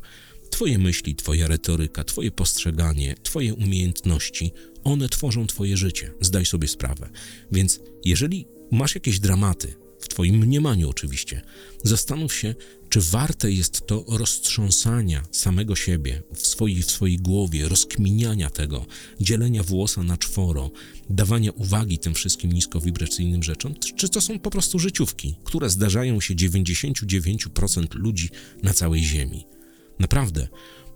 Twoje 0.50 0.78
myśli, 0.78 1.16
twoja 1.16 1.48
retoryka, 1.48 2.04
twoje 2.04 2.32
postrzeganie, 2.32 3.16
twoje 3.24 3.54
umiejętności, 3.54 4.52
one 4.84 5.10
tworzą 5.10 5.48
twoje 5.48 5.78
życie. 5.78 6.14
Zdaj 6.22 6.46
sobie 6.46 6.68
sprawę. 6.68 7.10
Więc 7.52 7.80
jeżeli 8.06 8.48
masz 8.72 8.96
jakieś 8.96 9.20
dramaty, 9.20 9.76
w 10.04 10.08
twoim 10.08 10.36
mniemaniu 10.36 10.90
oczywiście, 10.90 11.42
zastanów 11.84 12.34
się, 12.36 12.56
czy 12.90 13.02
warte 13.02 13.52
jest 13.52 13.88
to 13.88 14.06
roztrząsania 14.08 15.24
samego 15.32 15.76
siebie 15.76 16.22
w 16.36 16.48
swojej, 16.48 16.84
w 16.84 16.92
swojej 16.92 17.18
głowie, 17.18 17.70
rozkminiania 17.70 18.50
tego, 18.50 18.86
dzielenia 19.22 19.64
włosa 19.64 20.04
na 20.04 20.18
czworo, 20.18 20.72
dawania 21.10 21.52
uwagi 21.52 22.00
tym 22.00 22.14
wszystkim 22.14 22.52
niskowibracyjnym 22.52 23.44
rzeczom, 23.44 23.76
czy 23.96 24.10
to 24.10 24.22
są 24.22 24.40
po 24.40 24.50
prostu 24.50 24.80
życiówki, 24.80 25.36
które 25.44 25.70
zdarzają 25.70 26.22
się 26.22 26.36
99% 26.36 27.96
ludzi 27.96 28.30
na 28.64 28.74
całej 28.74 29.04
Ziemi. 29.04 29.46
Naprawdę, 30.00 30.48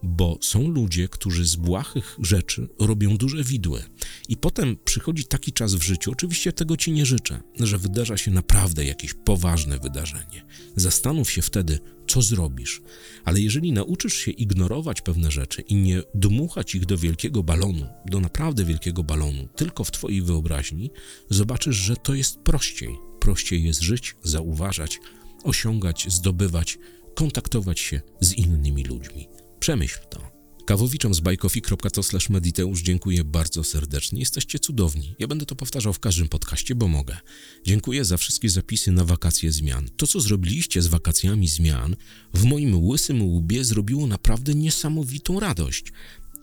bo 0.04 0.38
są 0.42 0.68
ludzie, 0.68 1.08
którzy 1.08 1.46
z 1.46 1.56
błahych 1.56 2.18
rzeczy 2.22 2.68
robią 2.80 3.18
duże 3.18 3.44
widły. 3.44 3.84
I 4.30 4.38
potem 4.38 4.78
przychodzi 4.86 5.26
taki 5.26 5.54
czas 5.54 5.76
w 5.76 5.84
życiu, 5.84 6.12
oczywiście 6.12 6.54
tego 6.54 6.78
ci 6.78 6.92
nie 6.92 7.06
życzę, 7.06 7.42
że 7.60 7.78
wydarza 7.78 8.18
się 8.18 8.32
naprawdę 8.32 8.86
jakieś 8.86 9.14
poważne 9.14 9.80
wydarzenie. 9.80 10.46
Zastanów 10.76 11.32
się 11.32 11.42
wtedy, 11.42 11.80
co 12.08 12.22
zrobisz. 12.22 12.82
Ale 13.26 13.42
jeżeli 13.42 13.72
nauczysz 13.72 14.14
się 14.14 14.32
ignorować 14.32 15.02
pewne 15.02 15.32
rzeczy 15.32 15.62
i 15.62 15.76
nie 15.76 16.02
dmuchać 16.16 16.76
ich 16.76 16.86
do 16.86 16.98
wielkiego 16.98 17.44
balonu, 17.44 17.88
do 18.06 18.20
naprawdę 18.20 18.66
wielkiego 18.66 19.04
balonu, 19.04 19.48
tylko 19.56 19.84
w 19.84 19.92
twojej 19.92 20.22
wyobraźni, 20.22 20.92
zobaczysz, 21.30 21.76
że 21.76 21.96
to 21.96 22.14
jest 22.14 22.40
prościej. 22.40 22.98
Prościej 23.20 23.64
jest 23.64 23.82
żyć, 23.82 24.16
zauważać, 24.24 25.00
osiągać, 25.44 26.06
zdobywać, 26.10 26.78
kontaktować 27.16 27.80
się 27.80 28.02
z 28.22 28.34
innymi 28.34 28.84
ludźmi. 28.84 29.28
Przemyśl 29.68 30.00
to. 30.10 30.32
Kawowiczom 30.66 31.14
z 31.14 31.20
bajkofi.to 31.20 32.02
mediteusz 32.30 32.82
dziękuję 32.82 33.24
bardzo 33.24 33.64
serdecznie. 33.64 34.20
Jesteście 34.20 34.60
cudowni. 34.60 35.16
Ja 35.20 35.28
będę 35.28 35.46
to 35.46 35.56
powtarzał 35.56 35.94
w 35.94 36.00
każdym 36.00 36.28
podcaście, 36.28 36.76
bo 36.76 36.88
mogę. 36.88 37.18
Dziękuję 37.66 38.06
za 38.06 38.18
wszystkie 38.18 38.50
zapisy 38.50 38.92
na 38.92 39.06
wakacje 39.06 39.52
zmian. 39.52 39.90
To, 39.98 40.08
co 40.08 40.22
zrobiliście 40.22 40.82
z 40.82 40.88
wakacjami 40.88 41.48
zmian, 41.48 41.96
w 42.34 42.44
moim 42.44 42.84
łysym 42.84 43.22
łbie 43.22 43.64
zrobiło 43.64 44.08
naprawdę 44.08 44.54
niesamowitą 44.54 45.40
radość. 45.40 45.94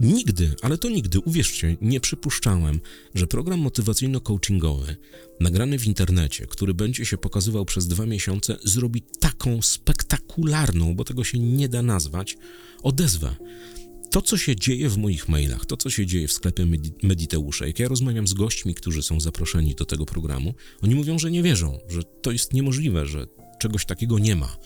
Nigdy, 0.01 0.55
ale 0.63 0.79
to 0.79 0.91
nigdy, 0.91 1.21
uwierzcie, 1.21 1.77
nie 1.81 2.01
przypuszczałem, 2.01 2.81
że 3.15 3.27
program 3.27 3.61
motywacyjno-coachingowy, 3.61 4.97
nagrany 5.41 5.79
w 5.79 5.87
internecie, 5.87 6.47
który 6.47 6.75
będzie 6.75 7.07
się 7.07 7.19
pokazywał 7.19 7.65
przez 7.65 7.87
dwa 7.89 8.07
miesiące, 8.07 8.57
zrobi 8.65 9.03
taką 9.21 9.63
spektakularną, 9.63 10.95
bo 10.95 11.05
tego 11.05 11.25
się 11.25 11.39
nie 11.39 11.69
da 11.69 11.83
nazwać, 11.83 12.37
odezwę. 12.85 13.35
To, 14.11 14.23
co 14.23 14.39
się 14.39 14.57
dzieje 14.57 14.89
w 14.89 14.97
moich 14.97 15.29
mailach, 15.29 15.67
to, 15.67 15.77
co 15.77 15.91
się 15.91 16.07
dzieje 16.07 16.29
w 16.29 16.33
sklepie 16.33 16.67
Mediteusza, 17.03 17.67
jak 17.67 17.79
ja 17.79 17.89
rozmawiam 17.89 18.29
z 18.29 18.35
gośćmi, 18.35 18.75
którzy 18.75 19.03
są 19.03 19.21
zaproszeni 19.21 19.75
do 19.75 19.85
tego 19.85 20.07
programu, 20.07 20.55
oni 20.83 20.95
mówią, 20.95 21.19
że 21.19 21.31
nie 21.31 21.43
wierzą, 21.43 21.79
że 21.89 22.03
to 22.05 22.33
jest 22.33 22.53
niemożliwe, 22.53 23.07
że 23.07 23.27
czegoś 23.59 23.87
takiego 23.87 24.19
nie 24.19 24.37
ma. 24.37 24.57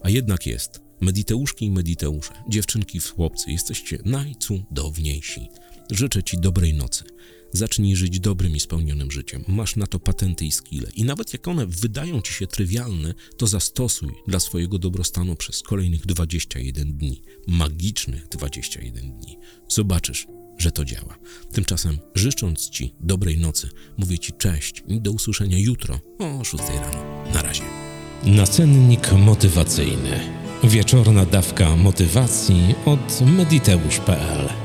A 0.00 0.10
jednak 0.10 0.46
jest. 0.46 0.80
Mediteuszki 1.00 1.64
i 1.64 1.70
mediteusze, 1.70 2.32
dziewczynki 2.48 2.98
i 2.98 3.00
chłopcy, 3.00 3.50
jesteście 3.50 3.98
najcudowniejsi. 4.04 5.48
Życzę 5.90 6.22
Ci 6.22 6.38
dobrej 6.38 6.74
nocy. 6.74 7.04
Zacznij 7.52 7.96
żyć 7.96 8.20
dobrym 8.20 8.56
i 8.56 8.60
spełnionym 8.60 9.10
życiem. 9.10 9.44
Masz 9.48 9.76
na 9.76 9.86
to 9.86 9.98
patenty 9.98 10.44
i 10.44 10.52
skille. 10.52 10.90
I 10.96 11.04
nawet 11.04 11.32
jak 11.32 11.48
one 11.48 11.66
wydają 11.66 12.20
Ci 12.20 12.32
się 12.32 12.46
trywialne, 12.46 13.14
to 13.36 13.46
zastosuj 13.46 14.12
dla 14.28 14.40
swojego 14.40 14.78
dobrostanu 14.78 15.36
przez 15.36 15.62
kolejnych 15.62 16.06
21 16.06 16.92
dni. 16.92 17.22
Magicznych 17.46 18.28
21 18.28 19.12
dni. 19.12 19.38
Zobaczysz, 19.68 20.26
że 20.58 20.72
to 20.72 20.84
działa. 20.84 21.18
Tymczasem, 21.52 21.98
życząc 22.14 22.70
Ci 22.70 22.94
dobrej 23.00 23.38
nocy, 23.38 23.68
mówię 23.96 24.18
Ci 24.18 24.32
cześć 24.32 24.82
i 24.88 25.00
do 25.00 25.12
usłyszenia 25.12 25.58
jutro 25.58 26.00
o 26.18 26.44
6 26.44 26.64
rano. 26.68 27.24
Na 27.34 27.42
razie. 27.42 27.64
Nacennik 28.24 29.12
motywacyjny. 29.12 30.20
Wieczorna 30.64 31.26
dawka 31.26 31.76
motywacji 31.76 32.74
od 32.86 33.20
mediteusz.pl 33.20 34.61